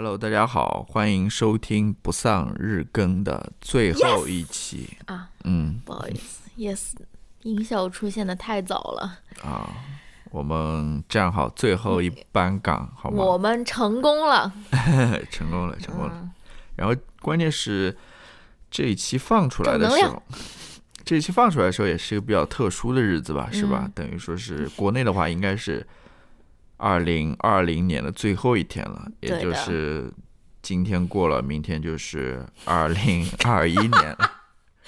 [0.00, 5.28] Hello，大家好，欢迎收听不丧日更的最后一期啊。
[5.42, 6.92] 嗯，不好意思，Yes，
[7.42, 9.68] 音效出现的太早了啊。
[10.30, 13.24] 我们站好最后一班岗，好吗？
[13.24, 14.52] 我们成功了，
[15.32, 16.30] 成功了，成功了。
[16.76, 17.96] 然后关键是
[18.70, 20.22] 这一期放出来的时候，
[21.04, 23.90] 这一期放出来的时候也是一个比较特殊的日子吧，是吧？
[23.96, 25.84] 等于说是国内的话，应该是。
[26.78, 30.10] 二零二零年的最后一天了，也就是
[30.62, 34.32] 今天过了，明天就是二零二一年了。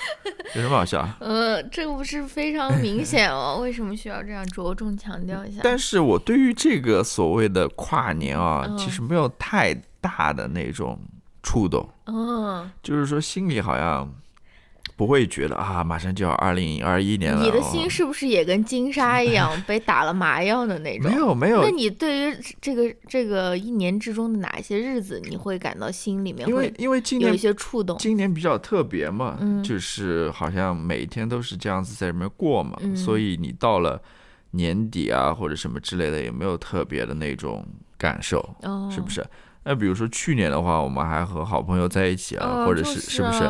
[0.56, 1.06] 有什么好笑？
[1.20, 3.58] 呃，这个不是非常明显哦？
[3.62, 5.60] 为什么需要这样着重强调一下？
[5.62, 10.98] 但是我对于这个所谓的跨年啊，其实没有太大的那种
[11.42, 11.86] 触动。
[12.06, 14.10] 嗯，就是说心里好像。
[15.00, 17.42] 不会觉得啊，马上就要二零二一年了。
[17.42, 21.10] 你的心是不是也跟金沙一样 被打了麻药的那种？
[21.10, 21.62] 没有没有。
[21.62, 27.96] 那你对于这个这个一年之中的哪一些日子，你会感到心里面因为因为今年有一些触动？
[27.96, 33.98] 今年比较特别嘛，就是好像每天都是这样子在里面过嘛，所以你到了
[34.50, 38.54] 年底啊或者什么之类的，也没有特别的那种感受，
[38.94, 39.24] 是不是？
[39.64, 43.48] 那比如说去年的话，我们还和好朋友在一起啊，或者是是不是？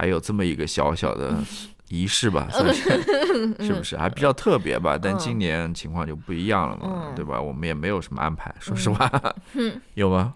[0.00, 1.36] 还有这么一个小小的
[1.90, 2.82] 仪式吧， 算是
[3.60, 4.98] 是不是还比较特别吧？
[5.00, 7.38] 但今年情况就不一样了嘛，对吧？
[7.38, 9.10] 我们也没有什么安排，说实话，
[9.92, 10.32] 有吗？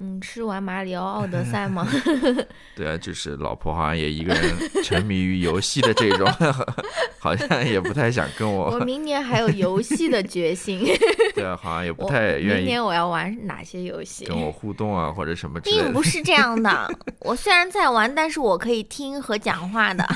[0.00, 1.86] 嗯，吃完马里奥奥德赛吗？
[2.76, 4.42] 对啊，就是老婆好像也一个人
[4.84, 6.26] 沉迷于游戏的这种，
[7.18, 8.70] 好像也不太想跟我。
[8.70, 10.86] 我明年还有游戏的决心。
[11.34, 12.60] 对啊，好像也不太愿意。
[12.60, 14.24] 明年我要玩哪些游戏？
[14.26, 15.84] 跟我互动啊，或者什么之类的。
[15.84, 16.88] 并不是这样的，
[17.20, 20.06] 我虽然在玩，但是我可以听和讲话的。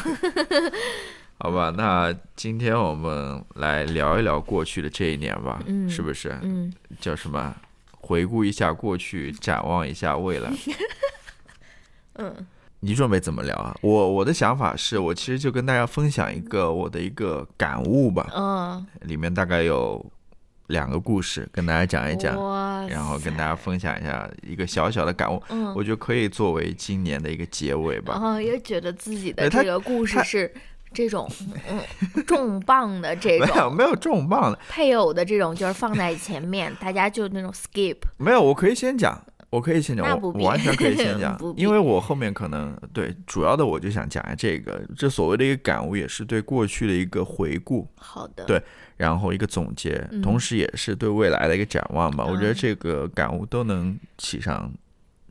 [1.38, 5.60] 好吧，那今天我们来聊一聊过去的这一年吧，
[5.90, 6.38] 是不是？
[6.42, 6.72] 嗯。
[7.00, 7.52] 叫什么？
[8.12, 10.52] 回顾一下过去，展望一下未来。
[12.20, 12.46] 嗯，
[12.80, 13.74] 你准备怎么聊啊？
[13.80, 18.30] 我我的想法是我其实就跟大家分享一个我的一个感悟吧。
[18.34, 20.04] 嗯，里面大概有
[20.66, 22.36] 两个故事跟大家讲一讲，
[22.86, 25.42] 然后跟大家分享一下一个小小的感悟。
[25.48, 28.12] 嗯，我觉得可以作为今年的一个结尾吧。
[28.12, 30.52] 然后，也觉得自己的这个故事是。
[30.92, 31.28] 这种
[31.68, 39.20] 嗯重磅的这种没有没有重磅的配偶的这种就是放在前面，大家就那种 skip 没有，我可以先讲，
[39.50, 48.62] 我可以先讲，我完全可以先 讲，因为我后面可能对主要的我就想讲下这个，这所谓的一个感悟也是对过去的一个回顾，好的，对，
[48.96, 52.24] 然后一个总结，同时也是对未来的一个展望吧。
[52.24, 54.72] 我觉得这个感悟都能起上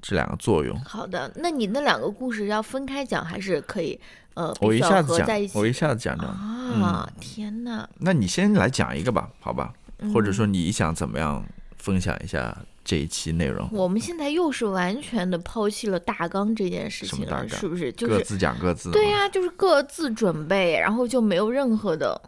[0.02, 0.78] 这两个作用。
[0.82, 4.00] 好的，那你那两个故事要分开讲还是可以？
[4.34, 7.10] 呃，我一下子讲，我一下子讲讲啊！
[7.20, 9.74] 天哪，那你先来讲一个吧，好吧？
[10.14, 11.46] 或者说你想怎么样
[11.78, 13.68] 分享一下这一期内容？
[13.74, 17.92] 我们现在又是完全的抛弃了大纲这件事情了，是不是？
[17.92, 18.90] 就是各自讲各自。
[18.92, 22.20] 对呀，就是各自准备，然后就没有任何的。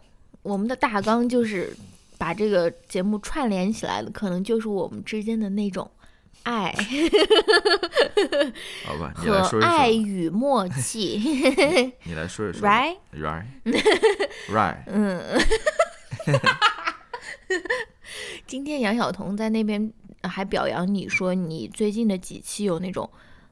[0.42, 1.74] 我们的大纲就是
[2.18, 5.90] 把这个节目串联起来的，可能就是我们之间的那种。
[6.44, 6.72] 爱，
[8.86, 9.62] 好吧，你来说一说。
[9.62, 11.18] 爱与默契，
[12.04, 12.68] 你来说一说。
[12.68, 14.76] Right，right，right。
[14.86, 15.20] 嗯，
[18.46, 23.10] 今天杨晓彤在那边还表扬你说，你最近的几期有那种。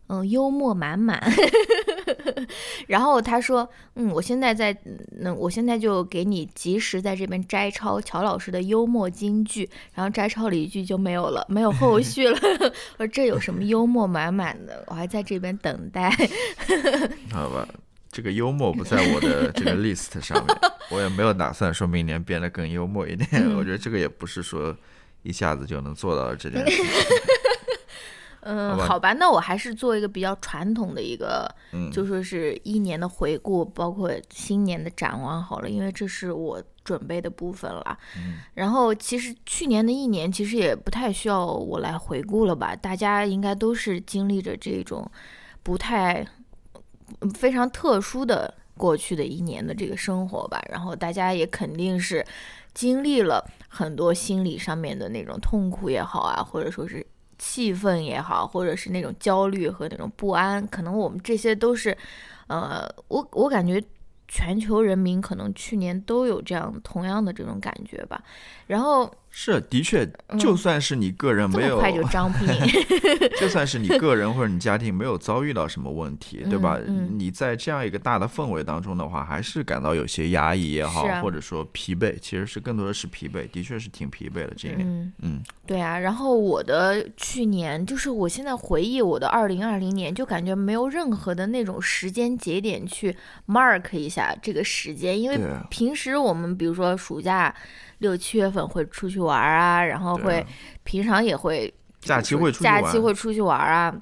[0.09, 1.23] 嗯，幽默满满。
[2.87, 4.77] 然后他说：“嗯，我现在在，
[5.21, 12.39] 那我现在就给你及时在这边摘抄乔老师的幽默金句。”然后摘抄了一句就没有了，没有后续了。
[12.99, 14.85] 我说这有什么幽默满满的？
[14.89, 16.11] 我还在这边等待。
[17.33, 17.67] 好吧，
[18.11, 20.57] 这个幽默不在我的这个 list 上面，
[20.91, 23.29] 我也没有打算说明年变得更幽默一点。
[23.57, 24.77] 我觉得这个也不是说
[25.23, 26.87] 一下子就能做到的这件事情。
[28.44, 31.48] 嗯，好吧，那我还是做一个比较传统的一个，
[31.92, 37.97] 就说是一年的回顾，包括新年的展望好了，因为这是我准备的部分了。
[38.16, 45.09] 嗯，然后其实去年的一年其实也不太需要我来回顾了吧，大家应该都是经历着这种
[45.62, 46.27] 不太
[47.34, 52.27] 非常特殊的过去的一年的这个生活吧，然后大家也肯定是
[52.74, 57.06] 经历了很多心理上面的那种痛苦也好啊，或者说是。
[57.44, 61.97] 气氛也好，或者是那种焦虑和那种不安，可能我们这些都是，
[62.47, 63.83] 呃，我我感觉
[64.28, 68.22] 全球人民可能去年都有这样同样的这种感觉吧。
[68.68, 70.07] 然后，是，的确，
[70.39, 72.47] 就算是你个人没有，快就张 皮，
[73.41, 76.79] 就算是你个人或者你家庭没有遭遇到什么问题，对吧？
[77.11, 84.53] 你在这样一个大的氛围当中的话，还是感到有些压抑也好，或者说疲惫，其实是更多的是疲惫，的确是挺疲惫的。
[84.55, 85.99] 这一年，嗯，对啊。
[85.99, 93.17] 然后我的去年，就是我现在回忆我的二零二零年，就感觉没有任何的那种时间节点去
[93.49, 95.41] mark 一下这个时间，因为
[95.71, 97.55] 平时我们比如说暑假。
[98.03, 100.45] 六七月份会出去玩啊，然后会
[100.83, 103.95] 平常也会假期会出假期会出去玩啊，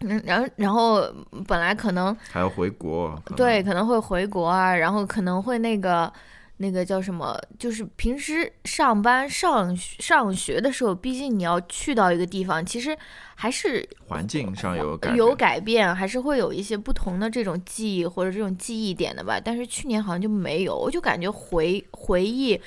[0.00, 1.02] 嗯，然后然后
[1.46, 6.10] 本来可能还要回国，对，可能会回国啊，然后可能会那个
[6.58, 12.96] 那个叫什么，就是平时上班上上学的时候，毕竟你要去到一个地方，其实
[13.34, 19.40] 还是环境上有改有改变，还是会有一些不同的这种记忆或者这种记忆点的吧。
[19.44, 22.60] 但是去年好像就没有，我就感觉回回忆。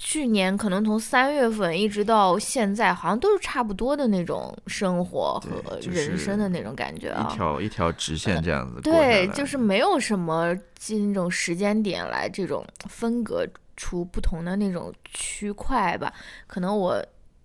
[0.00, 8.80] 去年可能从三月份一直到现在，好像都是差不多的那种生活和人生的那种感觉啊，一条一条直线这样子。
[8.80, 10.56] 对，就是没有什么
[10.88, 13.44] 那种时间点来这种分隔
[13.76, 16.12] 出不同的那种区块吧。
[16.46, 17.04] 可能我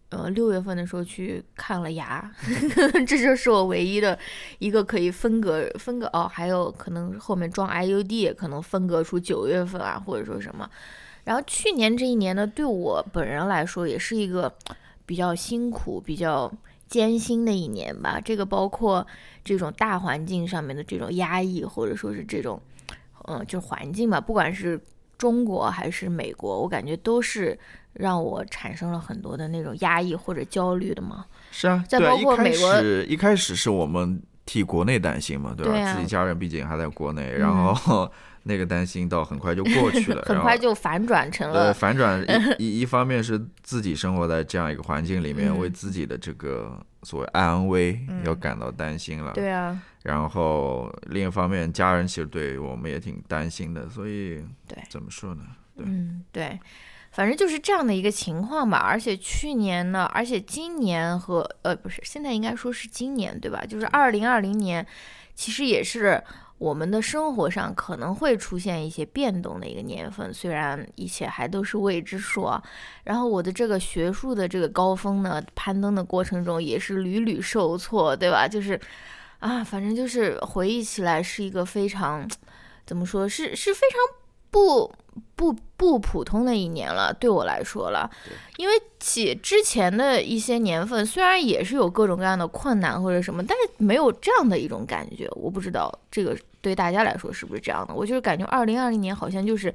[0.10, 2.32] 呃六月份的时候去看了牙，
[3.08, 4.18] 这就是我唯一的
[4.60, 6.30] 一个可以分隔分隔哦。
[6.32, 10.70] 还有可能后面装 IUD 也可能分隔出九月份啊，或者说什么。
[11.24, 14.54] 然后去年这一年呢，对我本人来说也是一个
[15.06, 16.52] 比较辛苦、比较
[16.88, 18.20] 艰辛的一年吧。
[18.20, 19.06] 这个包括
[19.44, 22.62] 这种大环境上面的这种压抑，或者说是这种，
[23.28, 24.20] 嗯，就是环境吧。
[24.20, 24.78] 不管是
[25.18, 27.58] 中国还是美国，我感觉都是
[27.94, 31.26] 让我产生了很多的那种压抑或者焦虑的嘛。
[31.52, 35.94] 是啊，再包括美国，一开始是我们替国内担心嘛，对吧？
[35.94, 38.12] 自己家人毕竟还在国内，然后。
[38.44, 41.68] 那个担心到很快就过去了， 很快就反转成了。
[41.68, 42.22] 呃，反转
[42.60, 49.32] 一 一方面是自己生活在这样一个环境里面，为自己的这个所谓安危要感到担心了。
[49.34, 49.82] 对啊。
[50.04, 55.44] 然后另一方面，家人其实对我们也挺担心的，所以对怎么说呢？
[55.78, 56.60] 嗯，对，
[57.12, 58.80] 反正就是这样的一个情况吧。
[58.80, 63.64] 而且去年呢，而且今年和呃不是，现在应该说是今年对吧？
[63.66, 64.86] 就是二零二零年，
[65.34, 66.22] 其实也是。
[66.58, 72.64] 我们的生活上可能会出现一些变动的一个年份，虽然一切还都是未知数啊。
[73.04, 78.48] 然后我的这个学术的这个高峰呢，攀登的过程中也是屡屡受挫，对吧？
[78.48, 78.80] 就是，
[79.40, 82.26] 啊，反正就是回忆起来是一个非常，
[82.86, 84.00] 怎么说是是非常
[84.50, 84.94] 不。
[85.36, 88.10] 不不普通的一年了，对我来说了，
[88.58, 95.30] 因为起之前的一些年份虽然也是有各种各样的困难或者什么，但是没有这样的一种感觉。
[95.36, 99.74] 我不知道这个对大家来说是不是这样的，我就是感觉二零二零年好像就是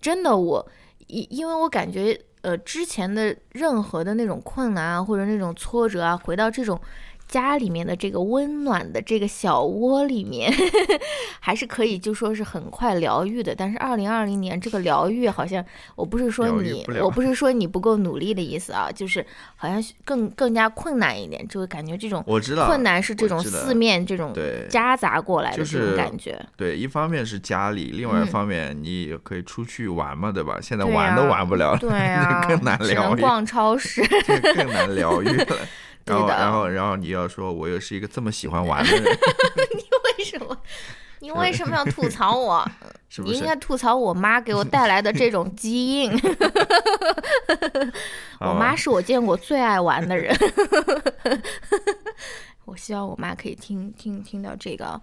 [0.00, 0.66] 真的我，
[1.06, 6.80] 因因为我感觉呃之前的任何的那种困难啊或者那种挫折啊，回到这种。
[7.28, 10.50] 家里面的这个温暖的这个小窝里面，
[11.38, 13.54] 还是可以就说是很快疗愈的。
[13.54, 15.64] 但是二零二零年这个疗愈好像，
[15.94, 19.24] 我不是说你， 我不是说你不够努力的意思啊，就是
[19.56, 24.34] 好像更更加困难一点，就会感觉这种我知道困难是这种四面这种
[24.70, 26.42] 夹杂过来的这种感觉。
[26.56, 30.58] 对，一方面是家里，另外一方面你也可以出去玩嘛，对吧？
[30.62, 34.02] 现在玩都玩不了，对啊， 更难疗愈，逛超市
[34.56, 35.56] 更难疗愈了。
[36.08, 39.04] 然后，然后，然后你要说，我又是一个这么喜欢玩的人，
[39.74, 39.84] 你
[40.18, 40.56] 为什么？
[41.20, 42.64] 你为什么要吐槽我？
[43.24, 46.12] 你应该吐槽我妈给我带来的这种基因。
[48.38, 50.36] 我妈是我见过最爱玩的人。
[52.64, 55.00] 我希望我妈可以听听听到这个。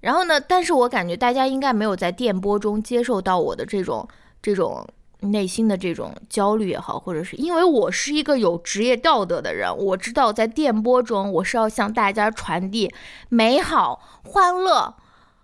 [0.00, 0.40] 然后呢？
[0.40, 4.08] 但是我感觉大家应该没有在电波中接受到我的这种
[4.42, 4.86] 这种。
[5.30, 12.92] 内心的这种焦虑也好，或者是因为我是一个有职业道德的人，我知道在电波中我是要向大家传递
[13.28, 14.94] 美好、欢乐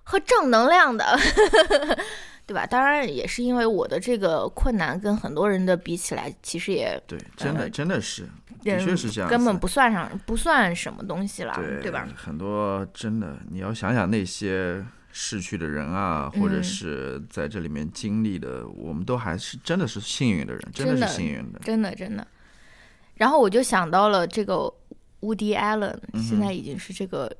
[0.02, 1.18] 和正能量的，
[2.46, 2.66] 对吧？
[2.66, 8.28] 当然也是因为我的这个困难跟很多人的比起来，其实也对，真的真的是，
[8.62, 12.08] 的确是这样，根本不算上不算什么东西了，对吧？
[12.14, 14.84] 很多真的，你要想想那些。
[15.12, 22.26] 逝去的人啊，或者是在这里面经历的，我们都还是真的是幸运的人，真的是幸运的，真的真的。
[23.14, 24.72] 然后我就想到了这个
[25.20, 27.30] Woody Allen，现在已经是这个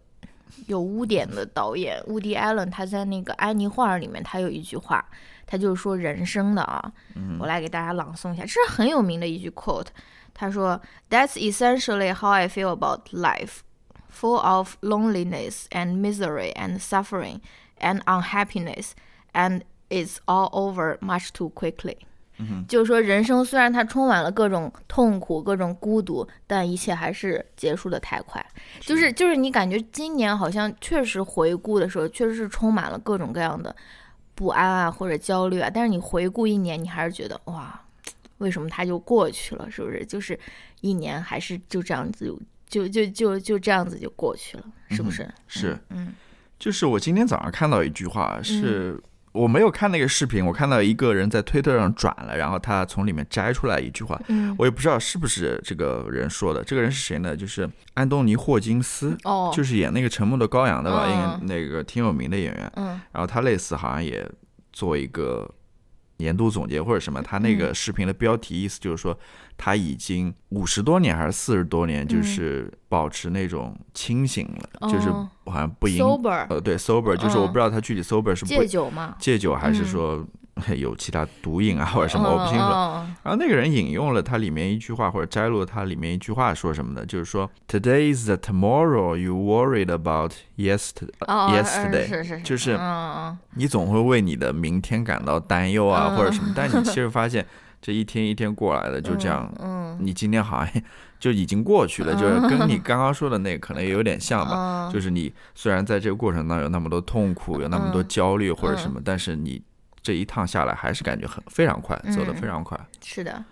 [0.66, 1.98] 有污点的导演。
[2.08, 5.04] Woody Allen 他在那个《安妮画》里面，他有一句话，
[5.46, 6.92] 他就是说人生的啊，
[7.38, 9.86] 我来给大家朗诵一下，这是很有名的一句 quote。
[10.34, 13.60] 他说：“That's essentially how I feel about life.”
[14.10, 17.40] Full of loneliness and misery and suffering
[17.78, 18.92] and unhappiness,
[19.32, 21.96] and it's all over much too quickly.
[22.66, 28.42] 就是说人生虽然它充满了各种痛苦、各种孤独，但一切还是结束的太快。
[28.80, 33.76] 就是就是你感觉今年好像确实回顾的时候，确实是充满了各种各样的
[34.34, 35.68] 不安啊或者焦虑啊。
[35.68, 37.78] 但是你回顾一年，你还是觉得哇，
[38.38, 39.70] 为什么它就过去了？
[39.70, 40.02] 是不是？
[40.06, 40.40] 就是
[40.80, 42.34] 一年还是就这样子，
[42.70, 45.28] 就就就就这样子就过去了，是不是？
[45.48, 46.14] 是，嗯。
[46.58, 54.20] 就是我今天早上看到一句话，是我没有看那个视频，我看到一个人在推特上转了，然后他从里面摘出来一句话，
[54.58, 56.62] 我也不知道是不是这个人说的。
[56.62, 57.34] 这个人是谁呢？
[57.34, 62.72] 就是安东尼·霍金斯，哦，就是演那个《沉默的羔羊》的吧，应该那个挺有名的演员。
[62.76, 64.30] 嗯，然后他类似好像也
[64.72, 65.50] 做一个。
[66.20, 69.18] 年度总结或者什么，他那个视频的标题意思就是说，
[69.56, 75.10] 他已经五十多年还是四十多年，就是保持那种清醒了，就是
[75.46, 75.98] 好像不饮
[76.48, 79.16] 呃对 sober，就是我不知道他具体 sober 是戒酒吗？
[79.18, 80.24] 戒酒还是说？
[80.78, 82.64] 有其他毒瘾啊，或者什么，我不清楚。
[83.22, 91.10] 然后那个人引用了他里面一句话，或者摘录了他里面一句话，说什么的，就是说，Today is the tomorrow you worried about yesterday。
[91.26, 92.78] yesterday 是是，就是
[93.54, 97.44] 你总会为你的明天感到担忧啊，或者什么，但你其实 发现
[97.82, 99.52] 这一天一天过来的就这样。
[99.58, 100.82] 嗯，你今天好像
[101.18, 104.90] 就已经过去了，就是跟你刚刚说的那个可能也有点像吧。
[104.92, 109.62] 就是你虽然在这个过程当中有那么多痛苦，有那么多焦虑或者什么，但是你。
[110.02, 112.78] 这一趟下来还是感觉很非常快，走得非常快。
[113.02, 113.44] 是的，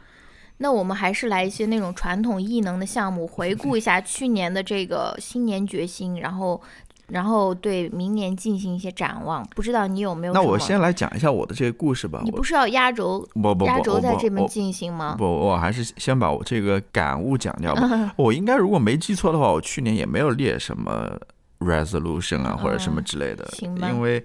[0.59, 6.61] 那我们还是来一些那种传统异能的项目，回顾一下去年的这个新年决心，然后
[7.09, 9.47] 然后对明年进行一些展望。
[9.55, 10.33] 不知道你有没有？
[10.33, 12.23] 那我先来讲一下我的这个故事吧。
[12.25, 13.21] 你不是要压轴？
[13.35, 15.15] 不不压轴在这边进行吗？
[15.19, 18.13] 不，我还是先把我这个感悟讲掉吧。
[18.17, 21.17] 我应该如果没记错的话，我去年也没有列什么
[21.61, 24.25] resolution 啊或者什么之类的，因为。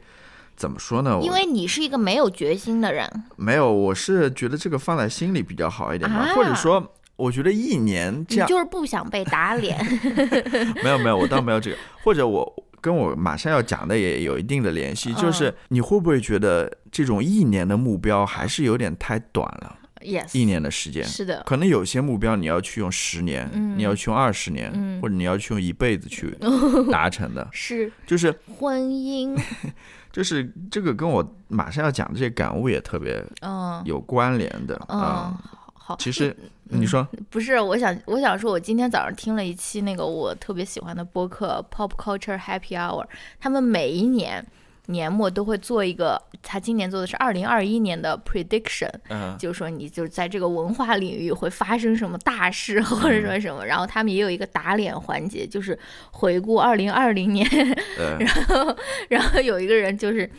[0.56, 1.20] 怎么说呢？
[1.22, 3.10] 因为你是一个没有决心的人。
[3.36, 6.34] 没有，我是觉得这个放在心里比较好一点吧。
[6.36, 9.78] 或者说，我觉得一年这样，就是不想被打脸。
[10.84, 11.78] 没有没有，我倒没有这个。
[12.04, 21.42] 或者我跟我马上要讲的也有一定的联系，就是你会不会觉得这种一年的目标还是有点太短了？Yes，一年的时间是的。
[21.46, 26.38] 可能有些目标你要去用十年，你要去用二十年，或者你要去用一辈子去
[26.92, 27.48] 达成的。
[27.52, 29.36] 是，就是婚姻。
[30.12, 35.36] 就是这个跟我马上要讲的这些感悟也特别嗯有关联的嗯，
[35.74, 43.04] 好，其实你说不是，我想我想说，我今天早上听了一期那个我特别喜欢的播客《Pop Culture Happy Hour》，
[43.40, 44.46] 他们每一年。
[44.88, 55.78] 年末都会做一个，他今年做的是二零二一年的 prediction，嗯，就是说你就是在这个文化领域会发生什么大事或者说什么，然后他们也有一个打脸环节，就是
[56.12, 57.48] 回顾二零二零年，
[58.20, 60.30] 然后然后有一个人就是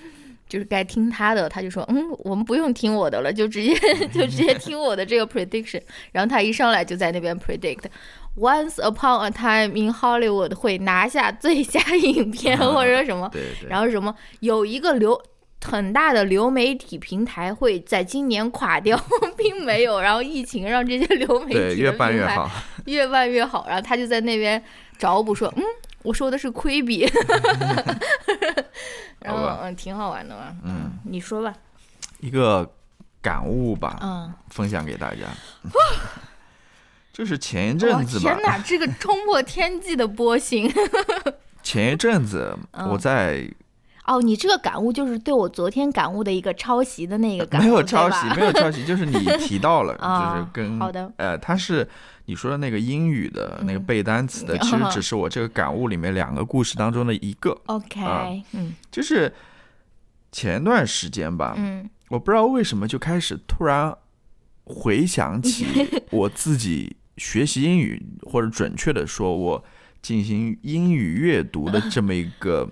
[0.47, 3.75] 就是该听他的，他就说嗯，我们不用听我的了，就直接
[4.13, 5.81] 就直接听我的这个 prediction，
[6.13, 7.85] 然后他一上来就在那边 predict。
[8.37, 13.31] Once upon a time in Hollywood 会拿下最佳影片 或者什么，
[13.69, 15.21] 然后什么有一个流
[15.64, 19.00] 很大的流媒体平台会在今年垮掉，
[19.37, 22.50] 并没有，然后疫情让这些流媒体对越办越好，
[22.87, 24.62] 越办越好，然后他就在那边
[24.99, 25.62] 找补说，嗯，
[26.03, 27.09] 我说的是亏比，
[29.21, 31.55] 然后嗯，挺好玩的嘛，嗯，你说吧，
[32.21, 32.69] 一个
[33.23, 35.19] 感悟吧，嗯，分享给大家。
[37.14, 40.68] 就是前一阵子吧，天哪，这个冲破天际的波形。
[41.62, 42.59] 前一阵子
[42.90, 43.49] 我在，
[44.04, 51.88] 哦，你这个感悟就是对我昨天感悟的一个抄袭的那个感悟，没有抄袭，没有抄袭，就是你 提到了，就是跟好的，呃，他是
[52.25, 57.56] 你说的那个英语的那个背单词的，其实只是我这个感悟里面两个故事当中的一个。
[57.66, 59.33] OK，嗯，就是
[60.33, 63.97] 前段时间吧，嗯，我不知道为什么就开始突然
[64.64, 65.64] 回想起
[66.11, 66.97] 我自己。
[67.16, 69.64] 学习英语，或者准确的说，我
[70.02, 72.68] 进行英语阅读的这么一个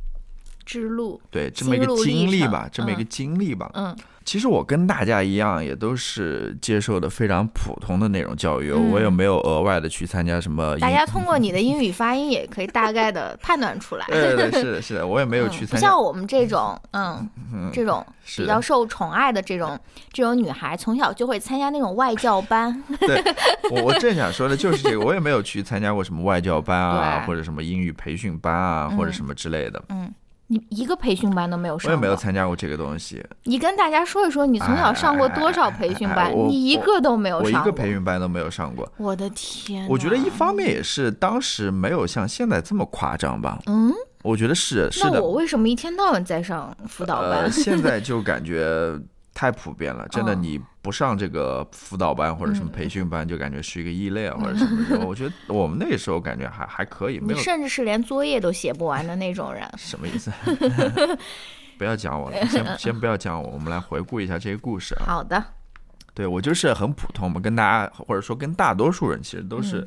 [0.64, 3.96] 之路，对，这么一个经历吧，这么一个经历吧，嗯。
[4.26, 10.76] 其实我跟大家一样，也都是接受的非常普通的那种教育，我也没有额外的去参加什么。
[10.80, 14.04] 大家通过你的英语发音也可以大概的判断出来。
[14.10, 15.74] 对对是的，是的，我也没有去参加。
[15.76, 17.24] 不像我们这种，嗯，
[17.72, 18.04] 这种
[18.36, 19.78] 比较受宠爱的这种
[20.12, 22.82] 这种女孩，从小就会参加那种外教班。
[22.98, 23.22] 对，
[23.70, 29.80] 我我正想说的就是这个，我也没有去参加过什么外教班啊， 或者什么英语培训班啊，或者什么之类的。
[29.90, 30.12] 嗯。
[30.48, 33.24] 你一个培训班都没有上，我也没有参加过这个东西。
[33.44, 36.32] 你跟大家说一说，你从小上过多少培训班？
[36.48, 38.90] 你一个都没有上过，我一个培训班都没有上过。
[38.96, 39.86] 我的天！
[39.88, 43.58] 我觉得一方面也是当时没有像现在这么夸张吧。
[43.66, 45.10] 嗯，我觉得是是的。
[45.10, 47.50] 那我为什么一天到晚在上辅导班？
[47.50, 48.98] 现在就感觉
[49.38, 55.04] 太普遍了，真的，你不上这个辅导班或者什么培训班，就感觉是一个异类啊，或者什么。
[55.04, 59.62] 我觉得我们那个时候感觉还还可以，没有，甚至是连作业都写不完的那种人。
[59.76, 60.32] 什么意思？
[61.76, 64.96] 不要讲我了， 先先不要讲我，我们来回顾一下这些故事。
[65.00, 65.44] 好的。
[66.14, 69.86] 对我就是很普通嘛，跟大家或者说跟大多数人其实都是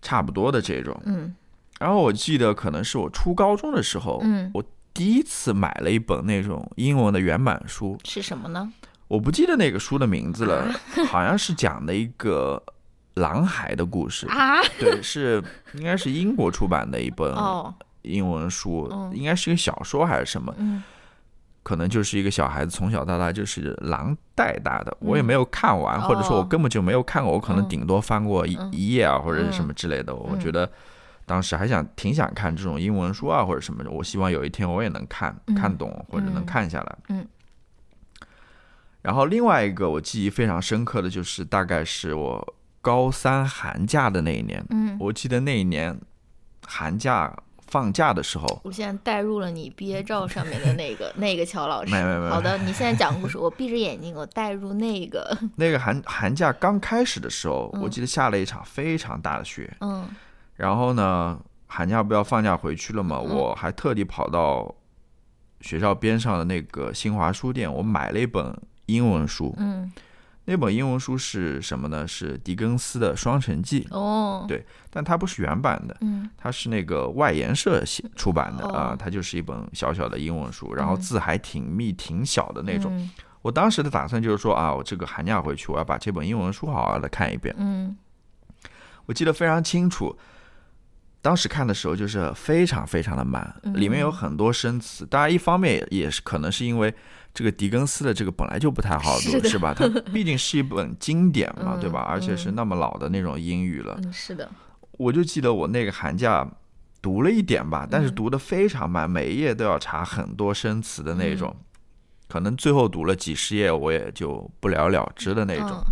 [0.00, 0.98] 差不多的这种。
[1.04, 1.34] 嗯。
[1.78, 4.64] 然后我记得可能是我初高中的时候，嗯，我。
[4.94, 8.72] 第一次买了一本那种英文的原版书，是什么呢？
[9.08, 10.72] 我不记得那个书的名字了，
[11.10, 12.62] 好像是讲的一个
[13.14, 14.62] 狼孩的故事啊。
[14.78, 15.42] 对，是
[15.74, 17.34] 应该是英国出版的一本
[18.02, 20.54] 英文书，应该是一个小说还是什么？
[20.58, 20.80] 嗯，
[21.64, 24.96] 可能就是一个小孩子从小到大就是狼带大的。
[25.00, 30.14] 我也没有看完，或者说我根本就没有看过，我可能顶多翻过一一页啊，或者是什么之类的。
[30.14, 30.70] 我觉得。
[31.26, 36.98] 当时还想挺想看这种英文书啊或者什么的，我希望有一天我也能看看懂或者能看下来。
[37.08, 37.26] 嗯。
[39.02, 44.64] 然后另外一个我记忆非常深刻的就是大概是我高三寒假的那一年。
[44.70, 44.96] 嗯。
[45.00, 45.98] 我记得那一年
[46.66, 47.34] 寒假
[47.66, 51.90] 放假的时候，我现在带入了你毕业照上面的那个 那个乔老师。
[51.90, 52.28] 没没没。
[52.28, 55.36] 好的，你现在讲故事，我闭着眼睛，我带入那个。
[55.56, 59.74] 那个寒寒假刚开始的时候，我记得下了一场非常大的雪。
[59.80, 60.06] 嗯。
[60.56, 63.18] 然后呢，寒假不要放假回去了嘛？
[63.18, 64.74] 我还特地跑到
[65.60, 68.56] 学校边上的那个新华书店，我买了一本
[68.86, 69.54] 英文书。
[69.58, 69.90] 嗯，
[70.44, 72.06] 那本英文书是什么呢？
[72.06, 73.82] 是狄更斯的《双城记》。
[73.96, 78.94] 哦，对，但它不是原版的，嗯，它是那个外研社写出版的啊。
[78.96, 83.10] 它就是一本小小的英文书，然后字还挺密、挺小的那种。
[83.42, 87.54] 我当时的打算就是说啊，我这个寒假回去，我要把这本英文书好好的看一遍。
[87.58, 87.96] 嗯，
[89.06, 90.16] 我记得非常清楚。
[91.24, 95.06] 当时看的时候就是非常非常的慢，里面有很多生词。
[95.06, 96.94] 当然，一方面也是可能是因为
[97.32, 99.72] 这个狄更斯的这个本来就不太好读，是吧？
[99.74, 102.00] 它毕竟是一本经典嘛，对吧？
[102.00, 103.98] 而且是那么老的那种英语了。
[104.12, 104.46] 是的。
[104.98, 106.46] 我就记得我那个寒假
[107.00, 111.56] 读了一点吧，但是读的非常慢，每一页都要查很多生词的那种，
[112.28, 115.82] 可能最后读了几十页，我也就不了了之的那种。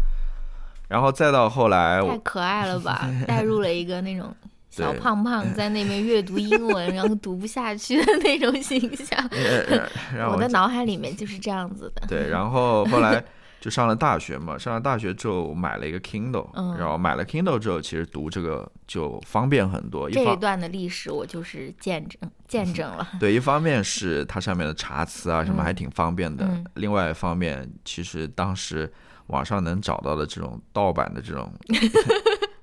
[0.91, 4.37] 然后再到后来，太可爱了吧， 带入了一个那种。
[4.73, 9.31] 小胖胖在那边阅读英文，然后读不下去的那种形象，
[10.33, 12.07] 我的脑海里面就是这样子的。
[12.09, 13.23] 对，然后后来
[13.61, 20.09] 就上了大学嘛，上了大学之后买了一个 Kindle，然后买了 Kindle 之后，其实读这个就方便很多。
[20.09, 23.07] 这一段的历史我就是见证见证了。
[23.21, 28.91] 对，一方面是它上面的查词啊什么还挺方便的，另外一方面其实当时
[29.27, 31.53] 网上能找到的这种盗版的这种。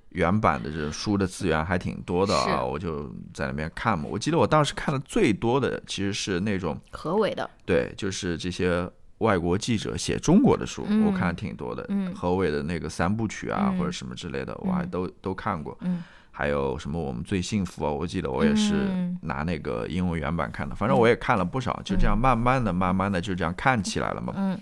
[0.10, 4.06] 原版的这书的资源还挺多的啊，我就在那边看嘛。
[4.10, 11.86] 我记得我当时看的最多的其实是那种何伟的，对，就是这些外国记者写中国的书，我看的挺多的。
[11.90, 15.78] 嗯，何伟的那个三部曲啊，或者什么之类的，我还都都看过。
[15.82, 17.92] 嗯，还有什么我们最幸福啊？
[17.92, 18.88] 我记得我也是
[19.22, 20.74] 拿那个英文原版看的。
[20.74, 24.34] 反正我也看了不少，就这样慢慢的、慢慢的就这样看起来了嘛。
[24.36, 24.58] 嗯，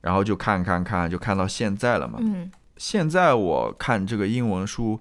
[0.00, 2.18] 然后就看看看，就看到现在了嘛。
[2.22, 2.50] 嗯。
[2.78, 4.98] 现在我看这个英文书，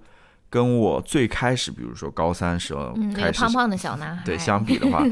[0.49, 5.03] 跟我最开始，比如说高三时候开始胖胖的小男孩对相比的话，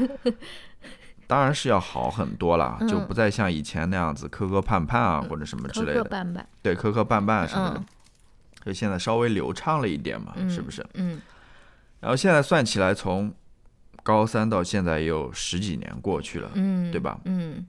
[1.28, 6.02] 当然是要好很多了，就不再像以前那样子磕磕绊绊啊或者什么之类的。
[6.02, 6.44] 磕磕绊绊。
[6.60, 7.84] 对，磕磕绊绊什么的，
[8.64, 10.84] 就现在稍微流畅了一点嘛，是不是？
[10.94, 11.20] 嗯。
[12.00, 13.32] 然后现在算起来，从
[14.02, 17.16] 高三到现在也有十几年过去了，嗯，对吧？
[17.26, 17.64] 嗯。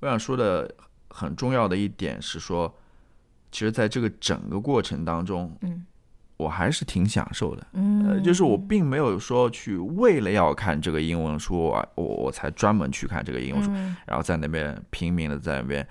[0.00, 0.70] 我想说的
[1.08, 2.74] 很重要的一点是说。
[3.52, 5.84] 其实，在这个整个过程当中，嗯，
[6.38, 13.70] 我还是挺享受的，嗯，就是我并没有说去为了要看这个英文书，我我我才专门去看这个英文书，
[14.06, 15.86] 然后在那边拼命的在那边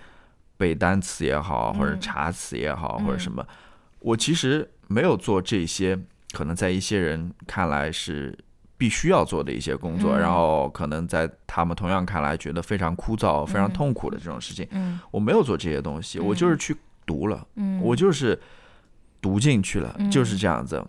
[0.58, 3.46] 背单词也好，或者查词也好，或者什么，
[4.00, 5.98] 我其实没有做这些，
[6.32, 8.36] 可能在一些人看来是
[8.76, 16.76] 必须要做的一些工作，然后可能在他们同样看来觉得非常枯燥、非常痛苦的这种事情，嗯，我没有做这些东西，我就是去。
[17.06, 17.46] 读了，
[17.82, 18.40] 我就是
[19.22, 20.84] 读进去了，就是这样子。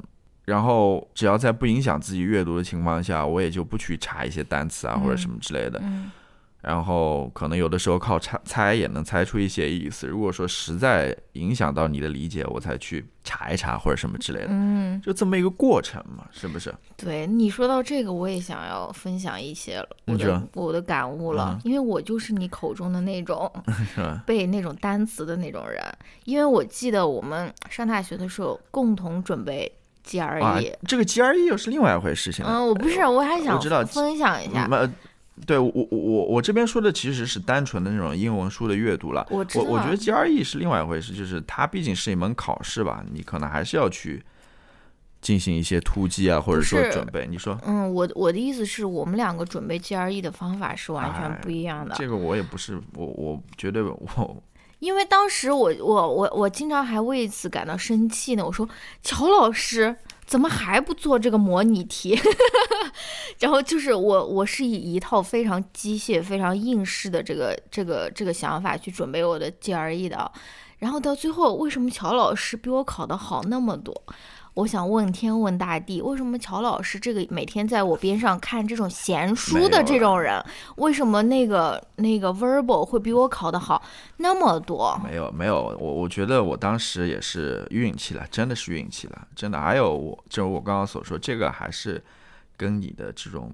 [0.44, 5.80] 然后只要在不影响自己阅读的情况下，我也就不去查一些单词啊或者什么之类的。
[6.62, 10.06] 然后可能有的时候靠猜猜也能猜出一些意思。
[10.06, 14.46] 如果说实在影响到你的理解，我才去查一查或者什么之类的。
[14.50, 16.72] 嗯，就这么一个过程嘛，是不是？
[16.96, 23.50] 对你说到这个，我也想要分享一些了，我的我的感悟了，因为我就是你口中的那种
[24.24, 25.82] 背那种单词的那种人。
[26.24, 29.70] 因为我记得我们上大学的时候共同准备
[30.06, 32.52] GRE，这个 GRE 又是另外一回事情了。
[32.52, 34.68] 嗯，我不是，我还想分享一下。
[35.46, 39.26] 对我我我我这边说的其实是单纯的那种英文书的阅读了。
[39.30, 44.22] 我我我觉得 GRE 是另外一回事，就是它毕竟是一门考试吧，你可能还是要去
[45.20, 47.26] 进行一些突击啊，或者说准备。
[47.26, 47.58] 你说？
[47.64, 51.94] 嗯，我我的意思是我们两个准备 GRE 的方法是完全不一样的。
[51.96, 54.42] 这个我也不是，我我绝对我。
[54.80, 58.44] 因为当时我我我我经常还为此感到生气呢。
[58.44, 58.68] 我说
[59.00, 59.94] 乔老师
[60.26, 62.18] 怎么还不做这个模拟题？
[63.40, 70.30] 然后就是我我是以一套非常机械、非常应试的这个这个这个想法去准备我的 GRE 的，
[70.78, 73.94] 然后到最后为什么乔老师比我考的好那么多？
[74.54, 80.44] 我想问天问大地，为什么乔老师这个每天在我边上看这种闲书的这种人，
[80.76, 83.82] 为什么那个那个 verbal 会比我考得好
[84.18, 85.00] 那么多？
[85.02, 89.58] 没有没有，我我觉得我当时也是运气了，真的是运气了，真的。
[89.58, 92.02] 还有我，就是我刚刚所说，这个还是
[92.56, 93.50] 跟你的这种。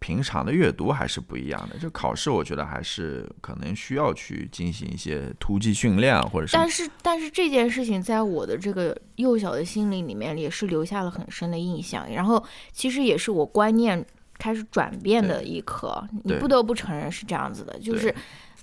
[0.00, 6.52] 平常的阅读还是不一样的，就考试，我觉得还是可能需要去进行一些突击训练，或者是。
[6.52, 12.08] 但是，但是这件事情在我的这个幼小的心灵里面也是留下了很深的印象。
[12.12, 14.04] 然后，其实也是我观念
[14.38, 16.06] 开始转变的一刻。
[16.24, 18.14] 你不得不承认是这样子的，就是，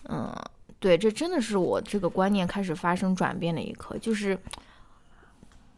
[0.09, 0.33] 嗯，
[0.79, 4.37] 对，这真的是我这个观念开始发生转变的一刻，就是。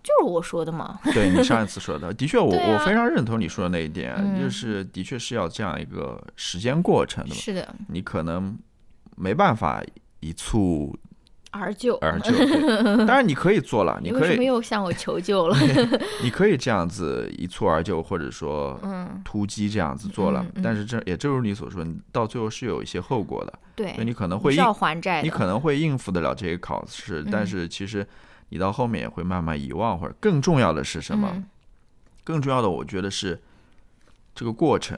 [0.08, 7.36] 就是我说的嘛， 对你上一次说的，的确，我我非常认同你说的那一点，就是的确是要这样一个时间过程的。
[7.36, 8.58] 是的，你可能
[9.18, 9.84] 没办法
[10.22, 10.98] 一蹴
[11.52, 12.32] 而就而 就，
[13.06, 15.58] 当然你可以做了，你可以没有向我求救了？
[16.24, 18.80] 你可以这样子一蹴而就，或者说
[19.26, 23.60] 突击这样子做了，但是这也正如你所说，你到最后是有一些后果的。
[23.76, 28.08] 对，你可能会要还债，你可能会应付得了这些考试，但是其实。
[28.50, 31.44] 你到后面也会慢慢遗忘，或者更重要的是什么？
[32.24, 33.42] 更重要的，我觉得是
[34.36, 34.98] 这个过程，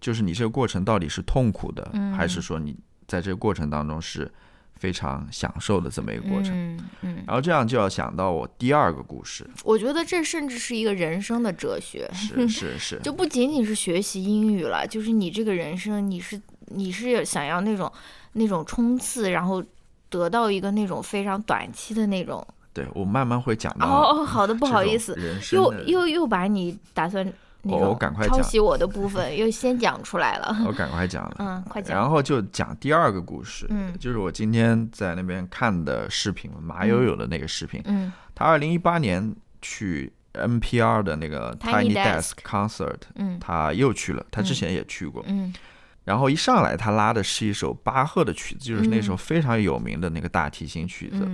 [0.00, 2.76] 就是你这个过程到底是痛苦的，还是说你
[3.06, 4.30] 在这个过程当中是
[4.76, 6.52] 非常享受的这么一个过程？
[6.54, 7.24] 嗯嗯。
[7.26, 9.48] 然后这样就要想到我第二个故事。
[9.62, 12.10] 我觉得这甚至是一个人生的哲学。
[12.14, 12.98] 是是是。
[13.04, 17.92] 就不仅仅是学习英语了，就是你这个人生，你是你是想要那种
[18.32, 19.62] 那种冲刺，然后
[20.08, 22.46] 得到一个那种非常短期的那种。
[22.78, 25.16] 对我慢慢会讲到哦哦，好的，不好意思，
[25.52, 27.24] 又又又把你打算
[27.62, 45.52] 那种抄袭我的部分又先讲出来了， 我赶快讲了，嗯，快讲，然后就讲第二个故事，嗯，就是我今天在那边看的视频，马友友的那个视频，嗯，他二零一八年去 NPR 的那个 Tiny Desk Concert，嗯，他又去了，他之前也去过，嗯，
[46.04, 51.26] 然后一上来他拉的是一首巴赫的曲子，就是那首非常有名的那个大提琴曲子。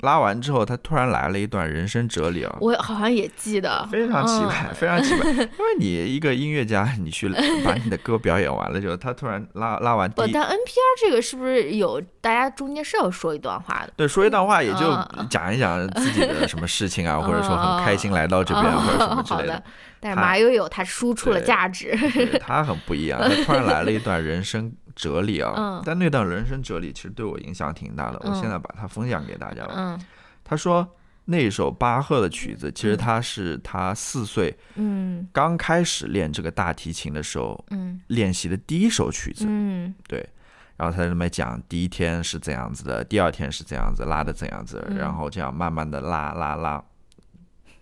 [0.00, 2.56] 拉完之后，他突然来了一段人生哲理啊！
[2.60, 5.30] 我好像也记得，非常奇怪，非常奇怪。
[5.32, 5.46] 因为
[5.78, 7.28] 你一个音乐家，你去
[7.64, 10.10] 把你的歌表演完了之后，他突然拉拉完。
[10.14, 10.56] 但 NPR
[11.00, 13.92] 这个是不是有大家中间是要说一段话的？
[13.96, 14.94] 对，说一段话也就
[15.30, 19.62] 讲一讲自己的什么事情啊，或者说很开心来到这边或者什么之类的。
[19.98, 21.96] 但是马友友他输出了价值，
[22.38, 24.70] 他很不一样，他突然来了一段人生。
[24.96, 28.18] 哲理啊，但那段人生哲理其实对我影响挺大的。
[28.24, 30.00] 我现在把它分享给大家了。
[30.42, 30.88] 他说
[31.26, 40.28] 那首巴赫的曲子，其实他是他四岁，嗯，刚开始练这个大提琴的时候，嗯，练习的第一首曲子，嗯，对。
[40.76, 46.84] 然后他在那边讲，第一天是怎样子的，第二天是怎样子拉的怎样子，然后这样慢慢的拉拉拉，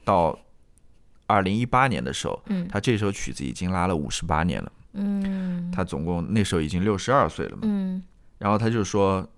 [0.04, 0.38] 到
[1.26, 4.72] 二零一八年的时候，嗯，他这首曲子已经拉了五十八年了。
[4.94, 7.62] 嗯，他总共那时候已经六十二岁了嘛。
[7.64, 8.02] 嗯，
[8.38, 9.28] 然后他就说，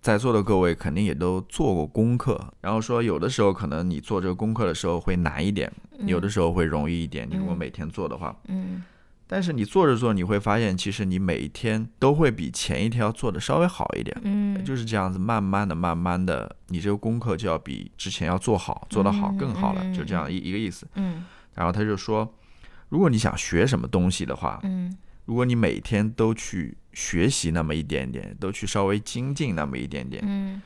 [0.00, 5.70] 在座的各位肯定也都做过功课，然后说有的时候可能你做这个功课的时候会难一点，
[6.06, 7.28] 有的时候会容易一点。
[7.28, 8.82] 你如果每天做的话，嗯，
[9.26, 14.16] 但是你做着做，你会发现其实你每一天都会比前一天要做的稍微好一点。
[14.22, 20.86] 嗯，就是这样子，慢慢的、慢慢的，你这个功课就要比之前要做好，做得好更好了，就这样一一个意思。
[20.94, 22.32] 嗯，然后他就说。
[22.90, 30.60] 如果你想学什么东西的话，嗯，如果你每天都去学习那么一点点，都去稍微精进那么一点点，嗯，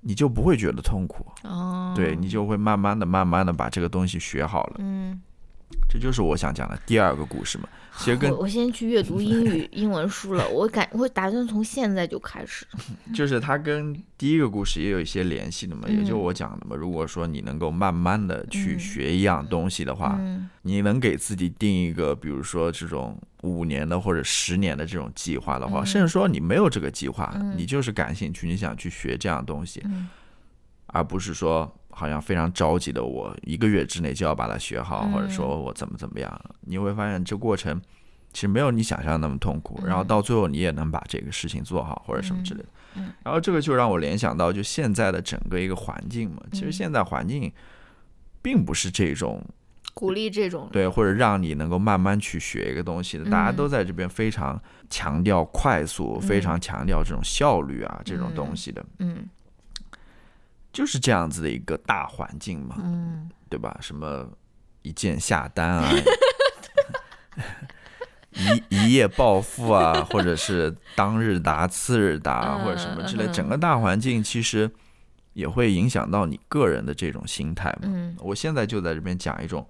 [0.00, 5.20] 你就不会觉得痛苦，哦，对你就会慢慢的、慢慢的把这个东西学好了，嗯。
[5.94, 7.68] 这就是我想讲的第二个故事嘛。
[7.96, 12.66] 其实跟我先去阅读英语英文书了，我感我打算从现在就开始。
[13.14, 16.74] 就是它跟第一个故事也有一些联系的嘛，也就我讲的嘛。
[16.74, 20.18] 如果说你能够慢慢的去学一样东西的话，
[20.62, 29.80] 你能给自己定一个，比如说这种五年的或者十年的这种计划的话，甚至说你没有这个计划，你就是感兴趣，你想去学这样东西，
[30.86, 31.72] 而不是说。
[31.94, 37.80] 好像非常着急的，我一个月之内就要把它学好，或者说我怎么怎么样，你会发现这过程
[38.32, 42.68] 其实没有你想象那么痛苦，然后到最后你也能把这个事情做好或者什么之类的。
[43.22, 47.52] 然后这个就让我联想到，就现在的整个一个环境嘛，其实现在环境
[48.42, 49.42] 并不是这种
[49.94, 58.84] 鼓励这种对，或者让你能够慢慢去学一个东西的，大家都在这边非常强调快速，非常强调这种效率啊这种东西的。
[58.98, 59.28] 嗯，
[60.74, 63.74] 就是这样子的一个大环境嘛，嗯，对吧？
[63.80, 64.28] 什么
[64.82, 65.90] 一键下单啊。
[68.32, 74.68] 一 一夜暴富啊，或者是当日达次日达，或者什么之类，整个大环境其实
[75.34, 77.82] 也会影响到你个人的这种心态嘛。
[77.84, 79.64] 嗯，我现在就在这边讲一种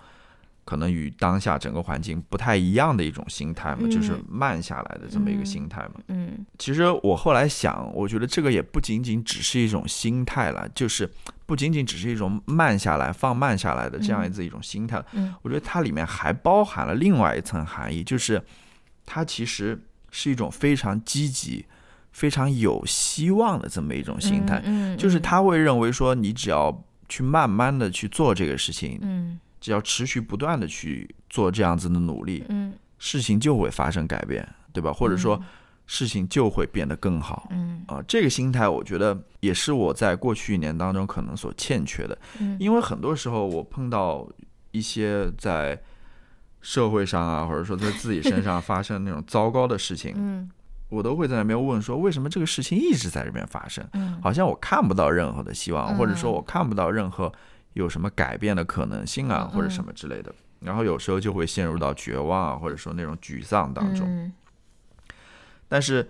[0.64, 6.00] 可能与当下整个环境不太一样的一种心态嘛，就是慢下来的这么一个心态嘛。
[6.08, 11.10] 嗯，其实我后来想，我觉得这个也不仅仅只是一种心态了，就是
[11.46, 15.02] 不仅仅只是一种慢下来、放慢下来的这样子一种心态。
[15.12, 18.42] 嗯，我觉得它里面还包含了另外一层含义，就是。
[19.06, 19.78] 它其实
[20.10, 21.66] 是一种非常积极、
[22.10, 24.62] 非常有希望的这么一种心态，
[24.96, 34.92] 就是他会认为说，你只要去慢慢的去做这个事情，嗯，只要持续不断的去做这样子的努力，嗯，事情就会发生改变，对吧？
[34.92, 35.42] 或者说
[35.86, 44.28] 事情就会变得更好，嗯啊，这个心态我觉得也是我在过去一年当中可能所欠缺的，嗯，因为很多时候我碰到
[44.72, 45.80] 一些在。
[46.66, 50.50] 社会上啊，或者说在自己身上发生那种糟糕的事情，嗯，
[50.88, 53.86] 我都会在那边问说，为什么这个事情一直在这边发生？
[53.92, 57.30] 嗯，好像我看不到任何的希望，或者说我看不到任何
[57.74, 60.34] 有什么改变的可能性啊，或者什么之类的。
[60.60, 64.32] 然后有时候就会陷入到绝望啊，或者说那种沮丧当中。
[65.68, 66.08] 但是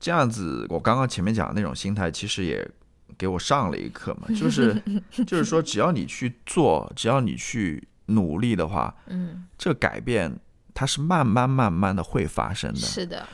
[0.00, 2.68] 这样子，我刚刚前面讲的那种心态，其实也
[3.16, 4.82] 给我上了一课嘛，就 是
[5.26, 7.86] 就是说，只要你去做，只要你去。
[8.08, 10.38] 努力的话，嗯，这改变
[10.72, 12.78] 它是慢慢慢慢的会发生的。
[12.78, 13.26] 是的，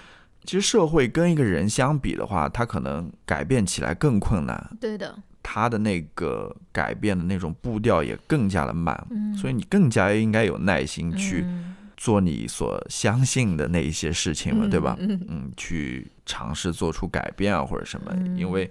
[0.45, 4.75] 其实社会跟一个人相比的话，他可能改变起来更困难。
[4.81, 9.07] 对的，他的那个改变的那种步调也更加的慢。
[9.11, 11.45] 嗯，所以你更加应该有耐心去
[11.97, 14.97] 做你所相信的那一些事情了，对吧？
[14.99, 18.71] 嗯，去尝试做出改变啊，或者什么，因为。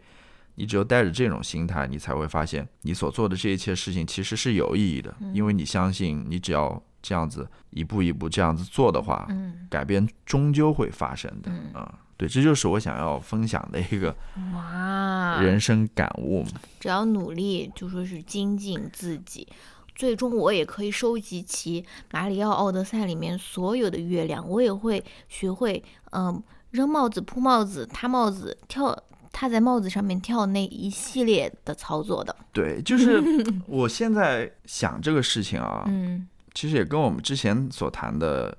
[0.56, 9.28] 你只有带着这种心态，你才会发现你所做的这一切事情其实是有意义的，因为你相信你只要这样子一步一步这样子做的话，
[9.70, 11.98] 改变终究会发生的啊！
[12.22, 14.16] 对，这就是我想要分享的一个
[14.54, 16.46] 哇人生感悟。
[16.80, 19.48] 只要努力，就说是精进自己，
[19.96, 28.96] 最终我也可以收集齐马里奥奥德赛里面所有的月亮，我也会学会嗯扔帽子、铺帽子、塌帽子、跳。
[29.34, 33.24] 他在帽子上面跳那一系列的操作的，对，就是
[33.66, 38.56] 我现在想这个事情啊，嗯，其实也跟我们之前所谈的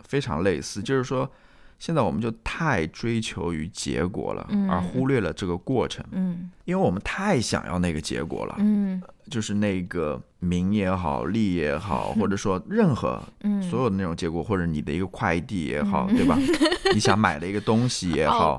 [0.00, 1.30] 非常类似，就是说，
[1.78, 13.22] 现在我们就太追求于结果了，而忽略了这个过程，嗯，因为我们太想要那个结果了，嗯，就是那个名也好，利也好， 或者说任何，
[13.70, 16.36] 所有的那种结果，或者你的一个快递也好，对吧？
[16.94, 18.56] 你想买的一个东西也好。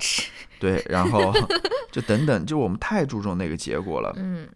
[0.60, 1.32] 对，然后
[1.92, 4.48] 就等等，就我们太注重那个结果了，嗯，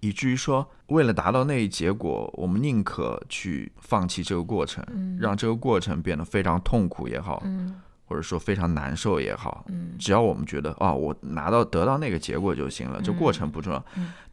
[0.00, 4.84] 以至于说，为了达到那一结果，我们宁可去放弃这个过程，
[5.18, 7.74] 让这个过程变得非常痛苦也好，嗯，
[8.08, 13.84] 或者说非常难受也好，嗯，只要我们觉得啊，我拿到得到那个结果就行了，这过程不重要。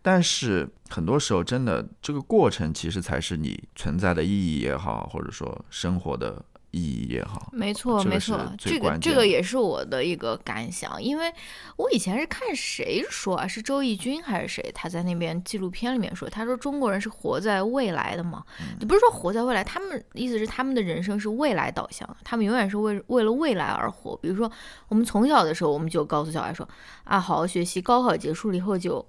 [0.02, 6.44] 但是很多时候，真的这个过程其实才是你存在的意义也好，或者说生活的。
[6.76, 11.32] 意义也好，没错没错，这个这个也是我的一个感想，因为
[11.78, 18.44] 我以前是看谁说啊，是周轶君还是谁，他在那边纪录片里面说，他说中国人是活在未来的嘛，
[18.78, 24.18] 你不是说活在未来，他们意思是他们的人生是未来导向，他们永远是为为了未来而活。
[24.18, 24.52] 比如说
[24.90, 26.68] 我们从小的时候，我们就告诉小孩说
[27.06, 29.08] 啊，好好学习，高考结束了以后就。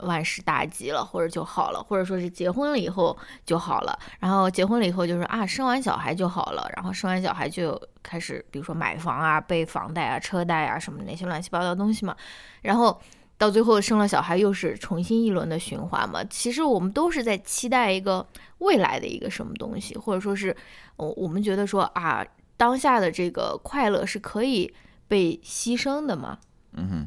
[0.00, 3.98] 万事大吉了，或者就好了，或者说是结婚了以后就好了。
[4.18, 6.70] 然后结婚了以后就是啊，生完小孩就好了。
[6.74, 12.16] 然后生完小孩就开始，比如说买房啊、背房贷啊、车贷啊什么那些乱七八糟东西嘛。
[12.62, 13.00] 然后
[13.38, 16.22] 到最后生了小孩又是重新一轮的循环嘛。
[16.24, 18.26] 其实我们都是在期待一个
[18.58, 20.56] 未来的一个什么东西，或者说是，
[20.96, 22.24] 我我们觉得说啊，
[22.56, 24.72] 当下的这个快乐是可以
[25.08, 26.38] 被牺牲的嘛。
[26.72, 27.06] 嗯哼。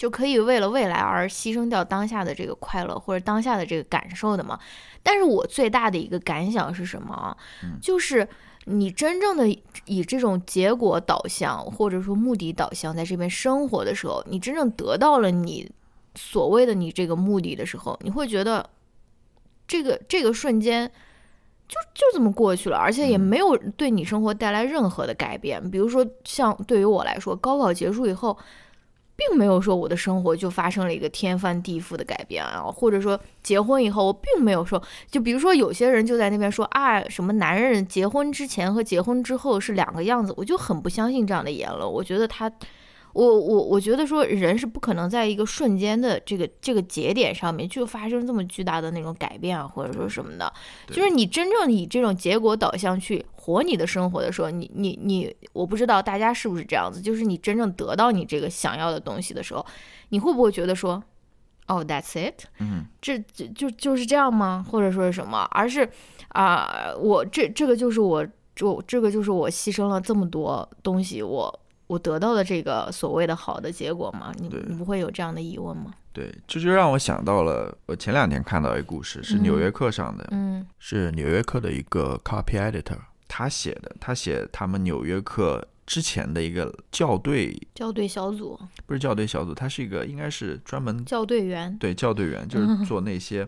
[0.00, 4.58] 就可以为了未来而牺牲掉当下的这个快乐或者当下的这个感受的嘛？
[5.02, 7.36] 但是我最大的一个感想是什么啊？
[7.82, 8.26] 就是
[8.64, 9.46] 你真正的
[9.84, 15.70] 以这种结果导向或者说目的导向在这边生活的时候，你真正得到了你
[16.14, 18.66] 所谓的你这个目的的时候，你会觉得
[19.68, 20.90] 这个这个瞬间
[21.68, 25.70] 就就这么过去了，而且也没有对你生活带来任何的改变。
[25.70, 28.34] 比如说，像对于我来说，高考结束以后。
[29.28, 41.90] 并没有说我的生活就发生了一个天翻地覆的改变啊，或者说结婚以后，我并没有说，就比如说有些人就在那边说啊，什么男人结婚之前和结婚之后是两个样子，我就很不相信这样的言论。
[41.90, 42.50] 我觉得他。
[43.12, 50.52] 我我我觉得说人是不可能在一个瞬间的这个这个节点上面就发生这么巨大的那种改变啊，或者说什么的，
[50.88, 59.66] 就是你真正以这种结果导向去活你的生活的时候，你你你，我不知道大家是不是这样子，就是你真正得到你这个想要的东西的时候，
[60.10, 61.02] 你会不会觉得说，
[61.66, 64.64] 哦，that's it，嗯，这就就就是这样吗？
[64.70, 65.38] 或者说是什么？
[65.50, 65.90] 而是
[66.28, 71.59] 啊，我这这个就是我就这个就是我牺牲了这么多东西，我。
[71.90, 74.32] 我得到的这个所谓的好的结果吗？
[74.38, 75.92] 你你不会有这样的疑问吗？
[76.12, 93.44] 对，这就让我想到了，我前两天看到一个故事，是《纽约客》上的，嗯，是《纽约客》的一个 copy editor，他写的，他写他们《纽约客》之前的一个校对校对小组，不是校对小组，他是一个应该是专门校对员，对校对员就是 做那些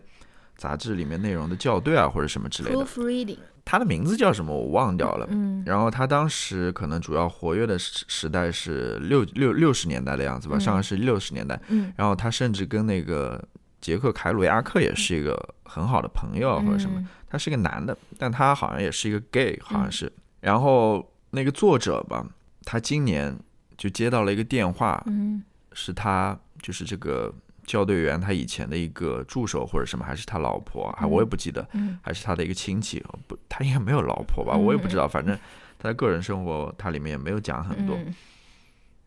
[0.57, 2.75] 杂志里面内容的校对啊或者什么之类的。
[2.75, 3.37] Proofreading。
[3.65, 4.53] 他的名字叫什么？
[4.53, 5.25] 我忘掉了。
[5.29, 11.59] 嗯，然后他当时可能主要活跃的时时代是六六六十年代的样子吧，上个世纪六十年代。
[11.69, 13.43] 嗯，然后他甚至跟那个
[13.79, 17.03] 杰克凯鲁亚克也是一个很好的朋友或者什么。
[17.29, 20.11] 他是个男的，但他好像也是一个 gay，好像是。
[20.41, 22.25] 然后那个作者吧，
[22.63, 23.35] 他今年
[23.77, 27.33] 就接到了一个电话，嗯，是他就是这个。
[27.65, 31.67] 校队员他以前的一个助手或者什么，还是他老婆，还我也不记得，
[32.01, 35.37] 还是他的一个亲戚，不，他应该没有老婆吧，我也不知道，反正
[35.79, 37.97] 他的个人生活他里面也没有讲很多。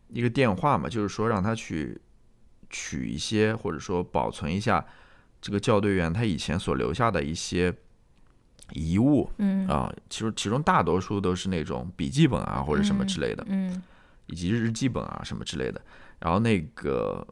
[0.09, 1.99] 一个电话嘛，就是说让他去
[2.69, 4.83] 取一些或者说保存一下
[5.39, 7.73] 这个校队员他以前所留下的一些
[8.73, 13.83] 遗物，嗯啊，其实其中大多数都是那种笔记本啊或者什么之类的，嗯，
[14.25, 15.81] 以及日记本啊什么之类的，
[16.19, 17.27] 然后那个。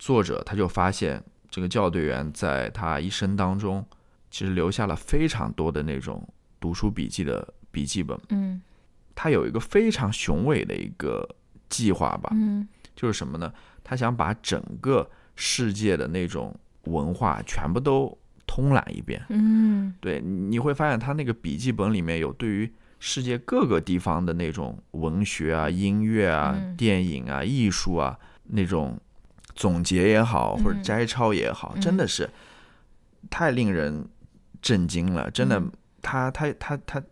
[0.00, 3.84] 作者他就发现，这个校对员在他一生当中，
[4.30, 6.26] 其实留下了非常多的那种
[6.58, 8.18] 读书笔记的笔记本。
[8.30, 8.62] 嗯，
[9.14, 11.28] 他有一个非常雄伟的一个
[11.68, 12.30] 计划吧。
[12.32, 13.52] 嗯，就是什么呢？
[13.84, 19.22] 他想把整个世界的那种文化全部都通览一遍。
[19.28, 28.98] 嗯，对，你会发现他那个笔记本里面有对于世界各个地方的那种文学啊、音乐啊、电影啊、艺术啊那种。
[29.60, 32.26] 总结也好，或者摘抄也好，真的是
[33.28, 34.08] 太令人
[34.62, 35.30] 震惊了。
[35.30, 35.62] 真的，
[36.00, 37.02] 他他他他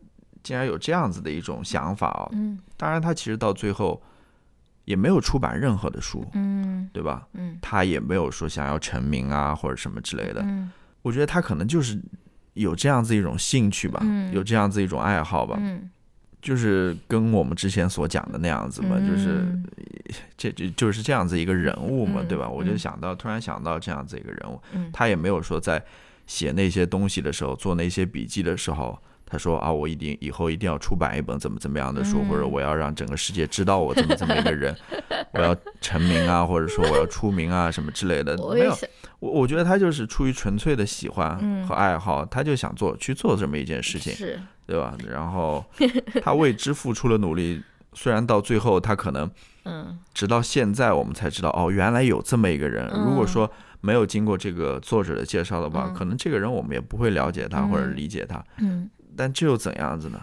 [0.42, 2.26] 竟然有这样子的一种想法哦。
[2.32, 4.02] 嗯，当然，他其实到最后
[4.86, 7.28] 也没有出版任何的书，嗯，对吧？
[7.34, 10.40] 嗯，他也没有说想要成名啊，或者什么之类的。
[10.40, 12.00] 嗯，我觉得他可能就是
[12.54, 15.58] 有这样子一种兴趣吧，有这样子一种爱好吧。
[15.60, 15.90] 嗯。
[16.40, 19.44] 就是跟我们之前所讲的那样子嘛，就是
[20.36, 22.48] 这就就是这样子一个人物嘛，对吧？
[22.48, 24.60] 我就想到，突然想到这样子一个人物，
[24.92, 25.82] 他也没有说在
[26.26, 28.96] 写那些东西的时候，做那些笔记的时候，
[29.26, 34.74] 他说啊，我一定以后一定要出版一本怎么怎么样的书，或者我要让整个世界知道我怎么这么一个人，
[35.34, 38.76] 我要成名啊，或者说我要出名啊什么之类的，没有。
[39.18, 44.12] 我我觉得他就是出于纯粹的喜欢和爱好，他就想做去做这么一件事情。
[44.14, 44.40] 是。
[44.68, 44.94] 对吧？
[45.10, 45.64] 然后
[46.22, 47.62] 他为之付出了努力，
[47.94, 49.28] 虽然到最后他可能，
[49.64, 52.86] 嗯，直到现在我们才知道，哦，原来有这么一个人。
[52.94, 53.50] 如果说
[53.80, 58.44] 没有经过这个作者的介绍的话，可能这个人我们也不会了解他或者理解他。
[58.58, 60.20] 嗯，但这又怎样子呢？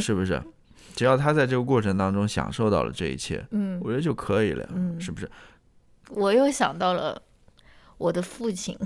[0.00, 0.42] 是不是？
[0.96, 4.68] 只要他在这个过程当中享受到了这一切，嗯，我觉得就可以了。
[4.74, 5.30] 嗯，是不是？
[6.10, 7.22] 我又想到了。
[7.98, 8.76] 我的父亲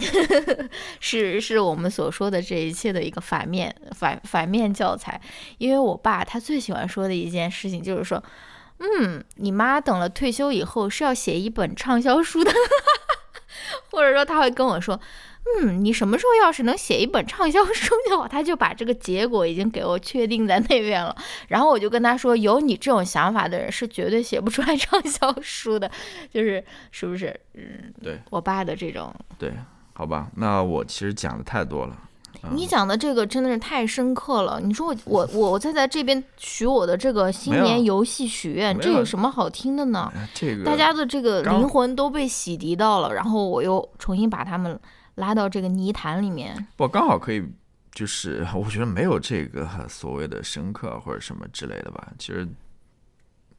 [0.98, 5.20] 是是我们所说的这一切的一个反面反反面教材，
[5.58, 8.22] 因为我爸他最喜欢说的一件事情就是说，
[8.78, 12.50] 嗯，你妈等了退休以后是要写一本畅销书的，
[13.92, 14.98] 或者说他会跟我说。
[15.44, 21.14] 嗯，你什么时候要是能写一本畅销书 就好，他就把这个结果已经给我确定在那边了。
[21.48, 25.90] 然后我就跟他说，有你这种想法的人是绝对写不出来畅销书的，
[26.32, 27.38] 就是是不是？
[27.54, 29.52] 嗯，对我爸的这种，对，
[29.92, 31.98] 好吧，那我其实讲的太多了。
[32.52, 34.60] 你讲的这个真的是太深刻了。
[34.62, 40.10] 你说我我我我在在这边许我的这个新年游戏许愿，这有什么好听的呢？
[40.32, 44.78] 这个大家的这个灵魂都被洗涤到了，然后我又重新把他们。
[45.16, 47.44] 拉到这个泥潭里面，不刚好可以，
[47.92, 52.48] 就是 我觉得没有这个所谓的深刻或者什么之类的吧，其实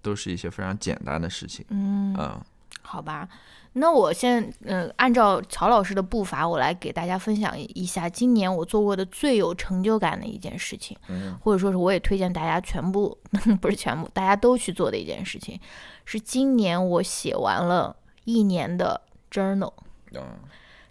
[0.01, 1.65] 都是一些非常简单的事情。
[1.69, 2.41] 嗯，嗯，
[2.81, 3.27] 好吧。
[3.75, 13.17] 那我现嗯，按照乔老师的步伐，我来给大家分享一下今年我做过的最有成就感的一件事情，嗯或者说是我也推荐大家全部
[13.59, 15.59] 不是全部，大家都去做的一件事情，
[16.05, 17.95] 是今年我写完了
[18.25, 19.01] 一年的
[19.31, 19.73] journal。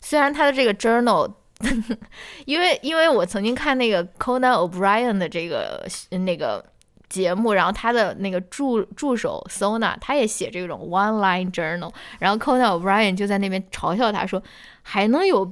[0.02, 1.32] 虽然他的这个 journal，
[2.44, 6.62] 因为因为我曾经看那个 Conan O'Brien 的这个那个。
[7.12, 14.42] 节目，然后他的那个助助手 Sona，他也写这种 one line journal，然后 Conan O'Brien 就在那边嘲笑他说，
[14.80, 15.44] 还能有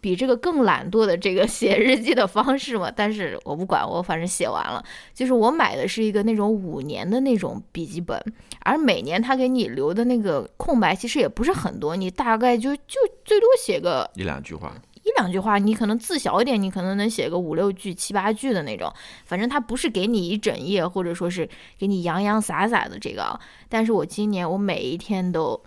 [0.00, 2.90] 比这个更懒惰的这个写日记的方式吗？
[2.92, 4.84] 但是我不管，我反正写完了。
[5.14, 8.20] 就是我买的是一个那种五年的那种笔记本，
[8.64, 14.74] 而每年他给你留的那个空白其实也不是很多，你大概就就最多写个一两句话。
[15.04, 18.90] 一两句话，你可能字小一点，你可能能写个五六句、七八句的那种。
[19.26, 21.46] 反正它不是给你一整页，或者说是
[21.78, 23.38] 给你洋洋洒洒的这个。
[23.68, 25.62] 但是我今年我每一天都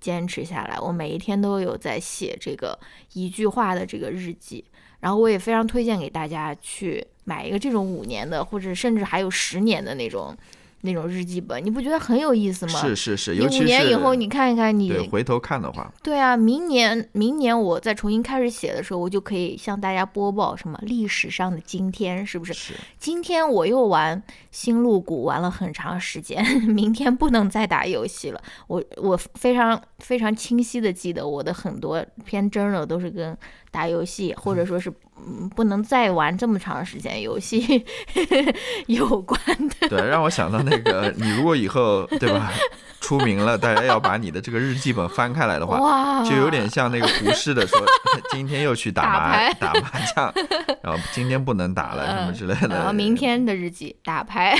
[0.00, 2.78] 坚持下来，我每一天都有在写这个
[3.12, 4.64] 一句话的这个日记。
[5.00, 10.34] 然后我也非常推荐给大家去买一个这种五年的，或者甚至还有十年的那种。
[10.82, 12.80] 那种日记本，你不觉得很有意思吗？
[12.80, 22.52] 是是是，你五年以后你看一看，你回头看的话，对啊，明年明年我再重新开始写的时候，我就可以向大家播报什么历史上的今天，是不是？
[22.52, 22.74] 是。
[22.98, 28.40] 今天我又玩星露谷玩了很长时间， 明天不能再打游戏了。
[28.66, 33.36] 我我非常非常清晰的记得我的很多篇 journal 都是跟
[33.70, 34.92] 打游戏或者说是。
[35.20, 37.84] 嗯，不能再玩这么长时间游戏
[38.86, 39.36] 有关
[39.80, 39.88] 的。
[39.88, 42.52] 对，让我想到那个，你如果以后对吧
[43.00, 47.84] 出名了，大家要把你的这个日记本翻开来的话，就有点像那个胡适的说，
[48.30, 50.32] 今天又去打麻打麻将，
[50.84, 52.76] 然后今天不能打了什么之类的。
[52.76, 54.56] 然后明天的日记打牌。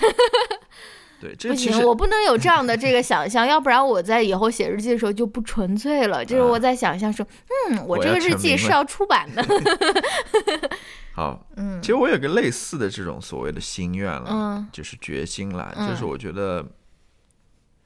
[1.20, 6.24] 对，这不行，我不能有这样的这个想象，要不然我在以后写日记的时候就不纯粹了。
[6.24, 7.26] 就是我在想象说，
[7.70, 9.44] 嗯，我这个日记是要出版的。
[11.12, 16.64] 好，嗯，其实我有个类似的这种所谓的心愿了，嗯，就是决心了，就是我觉得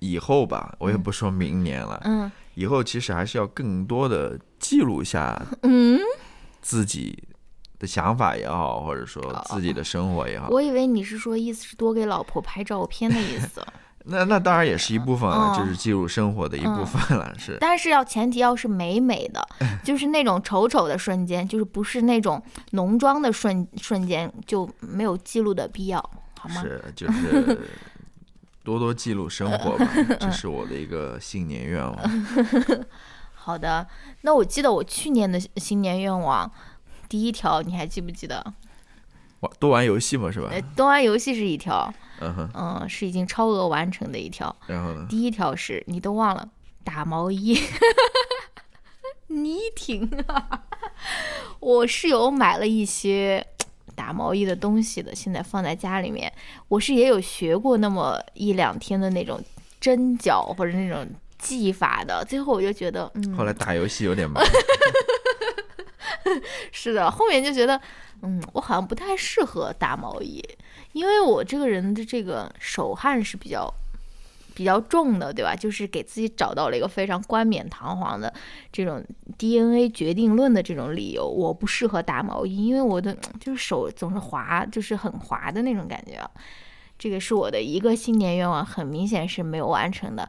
[0.01, 5.99] 以后吧，我也不说明年了，嗯，以后其实还是要更多的记录一下，嗯，
[6.61, 7.25] 自己。
[7.83, 13.61] 的想法也好，或者说自己的生活也好，我以为你是说意思是多给老婆拍照片的意思。
[14.07, 17.57] 那那当然也是一部分了，就是记录生活的一部分了，是。
[17.61, 19.45] 但是要前提要是美美的，
[19.83, 25.99] 就是那种丑丑的瞬间，就是不是那种浓妆的瞬瞬间，就没有记录的必要，
[26.39, 26.63] 好吗？
[26.63, 27.59] 是，就是
[28.63, 29.89] 多多记录生活吧，
[30.21, 31.97] 这是我的一个新年愿望。
[33.35, 33.85] 好的，
[34.21, 36.49] 那我记得我去年的新年愿望。
[37.13, 38.43] 第一条你还记不记得？
[39.41, 40.51] 玩多玩游戏嘛，是吧？
[40.75, 41.93] 多玩游戏是一条，
[42.23, 44.57] 嗯嗯，是已经超额完成的一条。
[44.67, 45.07] 然后呢？
[45.11, 46.49] 第一条是你都忘了
[46.83, 47.61] 打毛衣，
[49.29, 50.63] 你挺啊！
[51.61, 53.47] 我室友买了一些
[53.95, 56.33] 打毛衣的东西的，现在放在家里面。
[56.69, 59.39] 我是也有学过那么一两天的那种
[59.79, 61.07] 针脚或者那种
[61.39, 64.43] 技法的，最后我就觉得，嗯，后来打游戏有点忙。
[66.73, 67.81] 是的，后面就觉得，
[68.23, 70.43] 嗯，我好像不太适合打毛衣，
[70.93, 73.73] 因为我这个人的这个手汗是比较
[74.55, 75.57] 比较重的，对吧？
[75.57, 78.33] 就是给自己找到了一个非常冠冕堂皇的
[78.71, 79.03] 这种
[79.39, 86.21] DNA 决定论的这种理由，我不适合打毛衣，因为我的就是手总是滑，就是很滑的那种感觉。
[86.99, 90.29] 这个是我的一个新年愿望，很明显是没有完成的。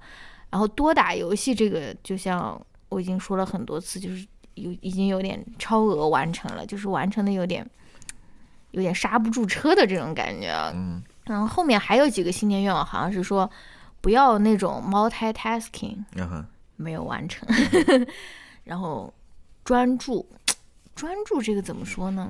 [0.50, 4.26] 然后多打游戏，这个就像我已经说了很多次，就是。
[4.56, 7.68] 有已经有点超额完成了，就是完成的有点
[8.72, 10.52] 有点刹不住车的这种感觉。
[10.76, 13.50] 嗯，然后后面还有几个新年愿望，好像是说
[14.02, 15.98] 不要那种 multitasking，
[16.76, 17.48] 没有完成。
[18.64, 19.14] 然后
[19.64, 20.26] 专注，
[20.96, 22.30] 专注这个怎么说呢？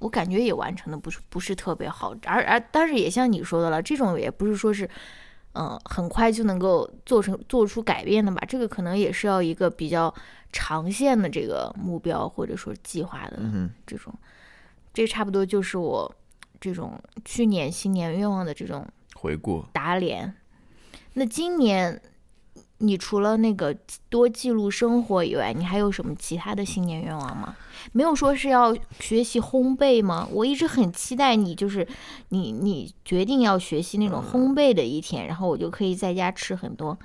[0.00, 4.88] 我感觉也完成的不是不是特别好，而而但是也像你说的了，这种也不是说是
[5.52, 8.42] 嗯很快就能够做成做出改变的吧？
[8.46, 10.12] 这个可能也是要一个比较。
[10.56, 13.42] 长线的这个目标或者说计划的
[13.84, 14.14] 这种，
[14.94, 16.14] 这差不多就是我
[16.60, 18.86] 这种去年新年愿望的这种
[19.16, 20.32] 回顾打脸。
[21.14, 22.00] 那今年
[22.78, 23.76] 你除了那个
[24.08, 27.56] 多记录生活以外，你还有什么其他的新年愿望吗？
[27.90, 30.28] 没有说是要学习烘焙吗？
[30.30, 31.86] 我一直很期待你，就是
[32.28, 36.96] 你你决定要学习那种烘焙的一天，然后我就可以在家吃很多。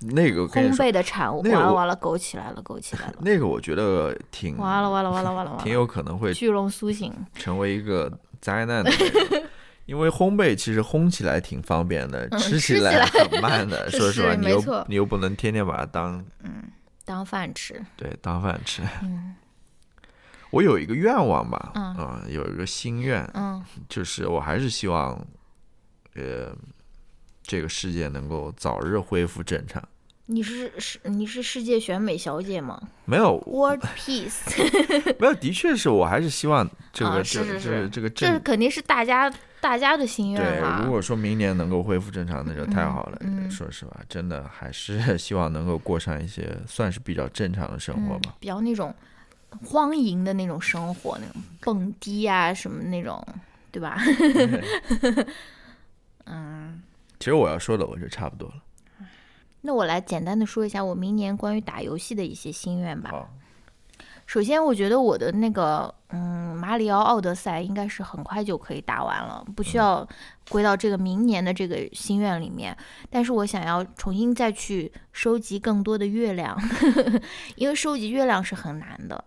[0.00, 3.14] 那个烘焙的产物，完了完了，勾起来了，勾起来了。
[3.22, 8.90] 那个我觉得挺完了完了完了完了，挺有可能会巨龙苏醒，成为一个灾难的。
[9.86, 13.90] 因为烘焙其实烘起来挺方便的，吃起来很慢的。
[13.90, 16.62] 说实话，你又你又不能天天把它当嗯
[17.04, 17.84] 当饭吃。
[17.96, 18.82] 对，当饭吃。
[19.02, 19.34] 嗯。
[20.52, 25.12] 我有一个愿望吧，嗯，有一个心愿，嗯，就是我还是希望，
[26.14, 26.52] 呃，
[27.42, 29.82] 这个世界能够早日恢复正常。
[30.26, 32.80] 你是是你是世界选美小姐吗？
[33.04, 34.40] 没有，World Peace。
[35.18, 39.28] 没有，的确是我还是希望这个是是是这个这肯定是大家
[39.60, 43.18] 大家的心愿对，如果说明年能够恢复正常，那就太好了。
[43.50, 48.94] 说实话，真的还是 希望能够过上一些算是比较正常的生活吧，比较那种。
[49.64, 53.20] 荒淫的那种生活，那种蹦迪啊什么那种，
[53.72, 53.98] 对吧？
[56.26, 56.80] 嗯。
[57.20, 58.54] 其实我要说的我就差不多了。
[59.60, 63.28] 那我来简单的说一下我明年关于打游戏的一些心愿吧。
[64.24, 70.08] 首先，我觉得我的那个，嗯，马里奥奥德赛应该是很快就可以打完了，不需要
[70.48, 72.74] 归到这个明年的这个心愿里面。
[73.10, 76.56] 但是我想要重新再去收集更多的月亮，
[77.56, 79.22] 因为收集月亮是很难的。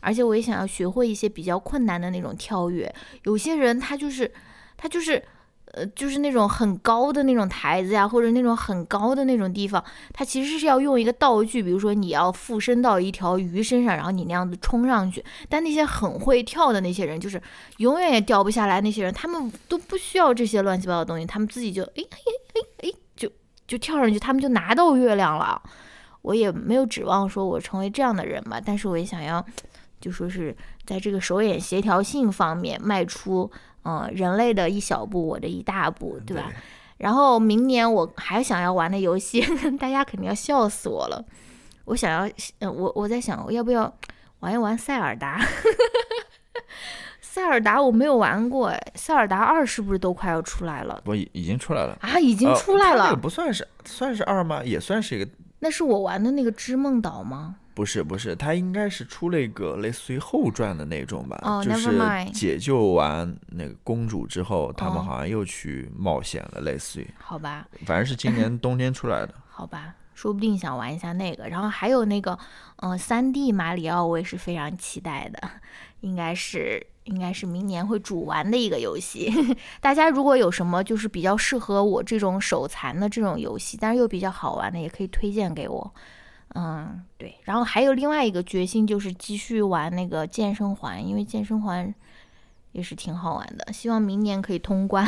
[0.00, 2.90] 而且我也想要学会一些比较困难的那种跳跃。
[3.24, 4.32] 有些人他就是，
[4.78, 5.22] 他就是。
[5.76, 15.24] 呃，就是那种很高的那种台子呀，或者那种很高的那种地方，它其实是要用一个道具，比如说你要附身到一条鱼身上，然后你那样子冲上去。
[15.48, 17.42] 但那些很会跳的那些人，就是
[17.78, 18.80] 永远也掉不下来。
[18.80, 22.18] 那些人他们都不需要这些乱七八糟的东西，他们自己就哎哎
[22.54, 23.28] 哎哎就
[23.66, 25.60] 就跳上去，他们就拿到月亮了。
[26.22, 29.44] 我也没有指望说我成为这样的人吧，但是我也想要，
[30.00, 30.56] 就说是
[30.86, 33.50] 在这个手眼协调性方面迈出。
[33.84, 36.50] 嗯，人类的一小步，我的一大步，对吧？
[36.98, 39.44] 然后明年我还想要玩的游戏，
[39.78, 41.24] 大家肯定要笑死我了。
[41.84, 43.92] 我想要，嗯，我我在想，我要不要
[44.40, 45.40] 玩一玩塞尔达？
[47.20, 51.02] 塞尔达我没有玩过，哎，塞尔达二是不是都快要出来了？
[51.04, 53.06] 不，已已经出来了啊，已经出来了。
[53.06, 54.62] 那个不算是，算是二吗？
[54.64, 55.28] 也算是一个。
[55.58, 57.56] 那是我玩的那个织梦岛吗？
[57.74, 61.90] 不是不是，他应该是出了一个类似于后传的那种吧，就是
[62.32, 67.10] 解救完那个公主之后，他们好像又去冒险了，类似于。
[67.18, 67.66] 好吧。
[67.84, 69.34] 反正是今年 冬天出来的。
[69.48, 72.38] 好吧，说不定想玩一下那个，然后还有那个，
[72.76, 75.50] 嗯，三 D 马里奥，我也是非常期待的，
[76.00, 79.32] 应该是应该是明年会主玩的一个游戏。
[79.80, 85.92] 大家如果有什么就是比较适合我这种手残的这种游戏，但是又比较好玩的，也可以推荐给我。
[86.54, 91.92] 嗯，对，然后还有另外一个决心，就是继续玩那个健身环，因为健身环
[92.72, 93.72] 也是挺好玩的。
[93.72, 95.04] 希望明年可以通关，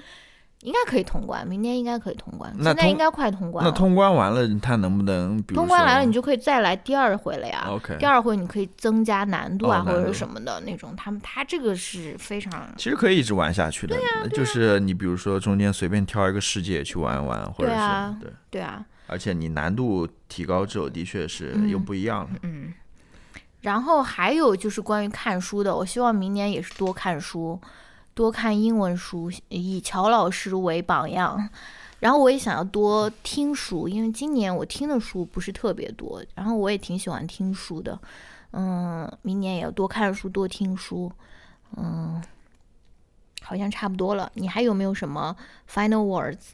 [0.62, 2.50] 应该可以通关，明年应该可以通关。
[2.62, 3.62] 现在应该快通关。
[3.62, 5.40] 那通关完了，它能不能？
[5.42, 7.66] 通关来了，你就可以再来第二回了呀。
[7.68, 7.94] OK。
[7.98, 10.96] 第二回你可以增加难度啊，或者什么的那种。
[10.96, 13.94] 他们他这个是非常，其实可以一直玩下去的。
[13.94, 18.82] 对呀，就是你比如说中间随便挑一个世界去玩一玩，或者是对对啊。
[19.08, 22.38] 而且你难度提高之后，的确是又不一样了。
[22.42, 22.72] 嗯，
[23.62, 27.60] 然后还有就是关于看书的，我希望明年也是多看书，
[28.14, 31.48] 多看英文书，以乔老师为榜样。
[32.00, 37.98] 然后我也想要多听书，因为今年我听的书不是特别多，然后我也挺喜欢听书的。
[38.52, 41.10] 嗯，明年也要多看书，多听书。
[41.76, 42.22] 嗯，
[43.42, 44.30] 好像差不多了。
[44.34, 45.34] 你还有没有什么
[45.68, 46.50] final words？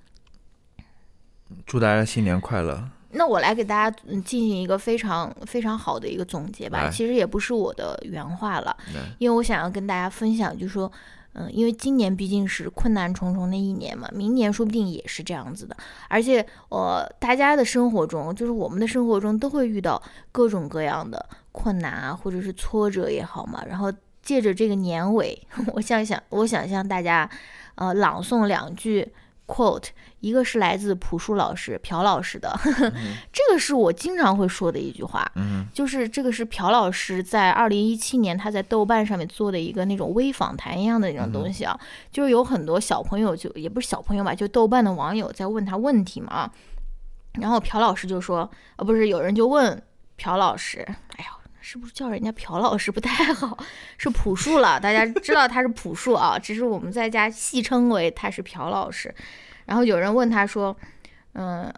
[1.66, 2.82] 祝大家新年快乐！
[3.16, 6.90] 那我来给大家进行一个非常非常好的一个总结吧。
[6.90, 8.76] 其实也不是我的原话了，
[9.18, 10.90] 因为我想要跟大家分享，就是说，
[11.34, 15.76] 嗯，因为今年毕竟是困难重重的一年嘛，明年说不定也是这样子的。
[16.09, 23.62] 而且，呃大家的生活中，就是我们的生活中都会遇到各种各样的困难啊，或者是挫折也好嘛。
[23.68, 23.92] 然后
[24.22, 25.40] 借着这个年尾，
[25.74, 27.30] 我想想，我想向大家，
[27.76, 29.12] 呃，朗诵两句。
[29.47, 29.88] quote，
[30.24, 32.50] 一个是来自朴树老师朴老师的，
[33.30, 35.30] 这个是我经常会说的一句话，
[35.74, 41.78] 就是这个是朴老师在二零一七年他在豆瓣上面做的一个那种微访谈一样的那种东西啊，
[42.10, 46.50] 就是有很多小朋友就也不是小朋友吧，就豆瓣的网友在问他问题嘛，
[47.34, 49.82] 然后朴老师就说，啊，不是有人就问
[50.16, 50.78] 朴老师，
[51.18, 53.58] 哎呀，是不是叫人家朴老师不太好？
[53.98, 59.14] 是朴树了，大家知道他是朴树啊，只是我们在家戏称为他是朴老师。
[59.66, 60.76] 然后有人问他说
[61.34, 61.72] ：“嗯，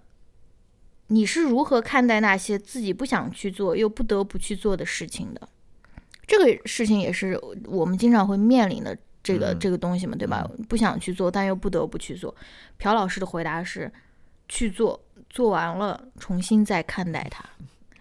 [1.08, 5.48] 你是如何看待那些自己不想去做又不得不去做的事情的？
[6.26, 10.48] 这个事情也是我们经常会面临的这个这个东西嘛，对吧？
[10.68, 12.34] 不想去做，但又不得不去做。”
[12.78, 13.92] 朴老师的回答是
[14.48, 17.44] ：“去做，做完了重新再看待它。”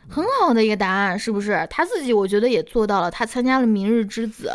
[0.08, 1.66] 很好的一个答案，是不是？
[1.70, 4.52] 他自己我觉得也做到了，他参加了《明日之子》，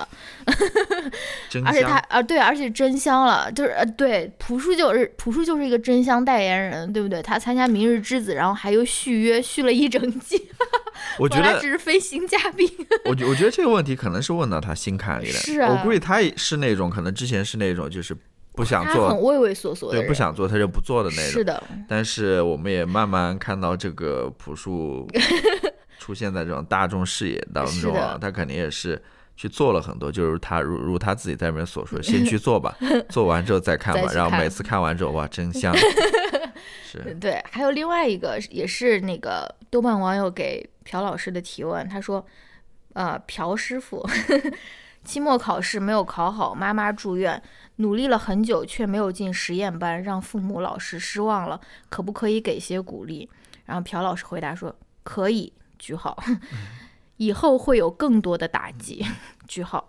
[1.66, 7.20] 而且他啊对，而且真香了，就是呃对，朴树就是朴树就是一个真香代言人，对不对？
[7.20, 10.48] 他参加《明日之子》，然后还有续约续了一整季，
[11.18, 12.70] 我觉得只是飞行嘉宾。
[13.06, 18.16] 我觉我觉得这个问题可能是问到他心坎里了，是啊，我估计他也是那种可能之前是那种就是。
[18.60, 21.24] 不想做，很畏畏缩缩的，对，不想做他就不做的那种。
[21.32, 25.08] 是的，但是我们也慢慢看到这个朴树
[25.98, 29.02] 出现在这种大众视野当中啊，他肯定也是
[29.34, 32.76] 去做了很多，就是他如如他自己在那边所说， 先去做吧，
[33.08, 35.74] 做完之后再看吧，然后每次看完之后哇，真香。
[36.84, 42.26] 是对，还有另外一个也是那个豆瓣网友给朴老师的提问，他说，
[42.92, 44.06] 呃，朴师傅。
[45.02, 47.42] 期末考试没有考好，妈妈住院，
[47.80, 51.60] 努力了很久却没有进实验班，让父母老师失望了。
[51.88, 53.28] 可不可以给些鼓励？
[53.64, 56.22] 然后朴老师回答说：“可以。”句号，
[57.16, 59.02] 以后会有更多的打击。
[59.48, 59.88] 句号，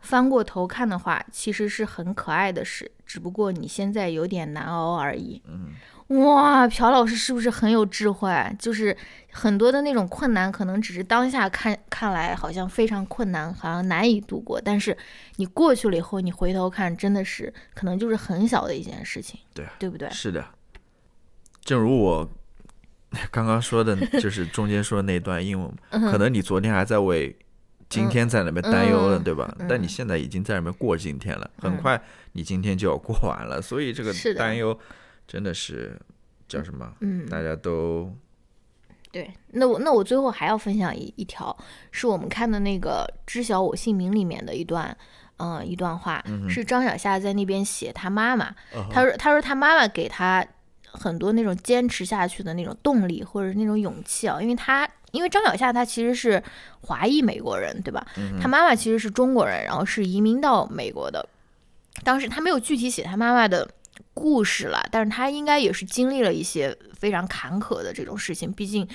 [0.00, 5.40] 翻过头看的话，其实是很可爱的事，只不过你现在有点难熬而已。
[5.46, 5.68] 嗯。
[6.08, 8.30] 哇，朴老师是不是很有智慧？
[8.58, 8.94] 就是
[9.32, 14.60] 很多的那种困难，可能只是当下看看来好像非常困难，好像难以度过。
[14.60, 14.96] 但是
[15.36, 19.40] 你过去了以后，你回头看，真的是可能就是很小的一件事情。
[19.54, 20.08] 对，对不对？
[20.10, 20.44] 是的。
[21.62, 22.28] 正如我
[23.30, 27.34] 刚刚说的， 就是中间说的那段英文，可能你昨天还在为
[27.88, 29.56] 今天在那边担忧了，对吧？
[29.66, 31.98] 但你现在已经在那边过今天了，很快
[32.32, 34.78] 你今天就要过完了，所以这个担忧。
[35.26, 35.98] 真的是
[36.46, 36.92] 叫什么？
[37.00, 38.12] 嗯，大家都
[39.10, 39.32] 对。
[39.52, 41.56] 那我那我最后还要分享一一条，
[41.90, 44.96] 是我们看的那个《知晓我姓名》里面的一段，
[45.38, 48.54] 嗯，一段话，是张小夏在那边写他妈妈。
[48.90, 50.46] 他说：“他说他妈妈给他
[50.84, 56.42] 很多那种坚持下去的那种动力或者那种勇气啊，因为他因为张小夏他其实是
[56.82, 58.06] 华裔美国人，对吧？
[58.40, 61.26] 他妈妈其实是中国人，然后是移民到美国的。
[62.02, 63.68] 当时他没有具体写他妈妈的。”
[64.14, 68.88] 故事了，但是他应该也是经历了一些非常坎坷的这种事情，毕竟，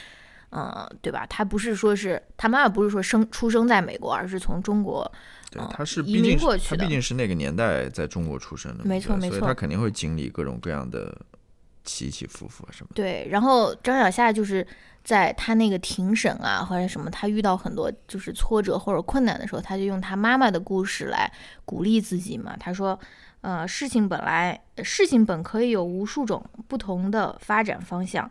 [0.51, 1.25] 嗯，对吧？
[1.29, 5.11] 他不是说是他妈妈不是说生出生在美国，而是从中国，
[5.51, 11.13] 对，他是移民过去的，他毕竟是那个年代在中国出生的，没错没错，他肯定会经历各种各样的
[11.83, 12.91] 起起伏伏什么。
[12.95, 14.65] 对，然后张小夏就是
[15.03, 21.29] 在他那个庭审啊或者什么，他遇到很多就是挫折或者困难的时候，他就用他妈妈的故事来
[21.65, 22.55] 鼓励自己嘛。
[22.57, 22.97] 他说。
[23.41, 28.29] 呃，事情本来，事情本可以有无数种不同的发展方向，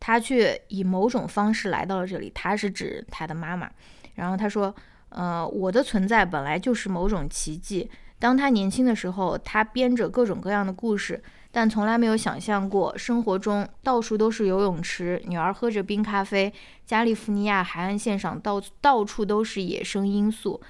[0.00, 2.30] 他却以某种方式来到了这里。
[2.34, 3.70] 他是指他的妈妈。
[4.16, 4.74] 然后他说
[5.10, 7.88] ：“呃，我的存在本来就是某种奇迹。
[8.18, 11.22] 当他年轻的时候，他编着各种各样的故事，
[11.52, 16.52] 但从来没有想象过生活中到处都是游泳池，女儿喝着冰咖啡，
[16.84, 20.60] 加利福尼亚海岸线上到到处都是野生罂粟。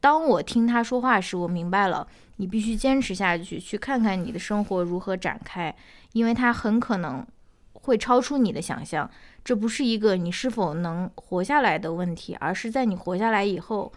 [0.00, 2.06] 当我听他说话时，我明白了。”
[2.38, 5.72] 你必须坚持下去，去看看你的生活如何展开，
[6.12, 7.24] 因为它很可能
[7.74, 9.08] 会超出你的想象。
[9.44, 13.92] 这不是一个你是否能活下来的问题，而是在你活下来以后，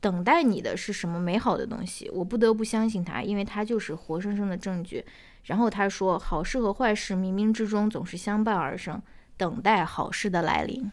[0.00, 2.10] 等待你的是什么美好的东西。
[2.10, 5.04] 我不得不相信它，因为它就是活生生的证据。
[5.44, 9.02] 然后他说：“好事和坏事冥冥之中总是相伴而生，
[9.36, 10.90] 等待好事的来临。”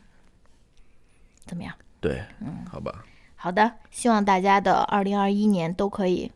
[1.47, 1.73] 怎么样？
[2.01, 3.05] 对，嗯，好吧。
[3.37, 6.29] 好的，希望大家的二零二一年都可以。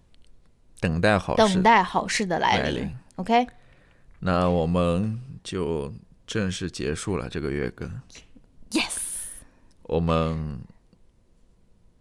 [0.86, 2.90] 等待好事，等待好事的来临。
[3.16, 3.48] OK，
[4.20, 5.94] 那我们就
[6.28, 7.90] 正式结束了这个月更。
[8.72, 8.98] Yes，
[9.84, 10.60] 我们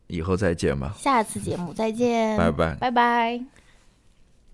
[0.06, 0.94] 以后再见吧。
[0.98, 3.63] 下次节目再见，拜拜，拜拜。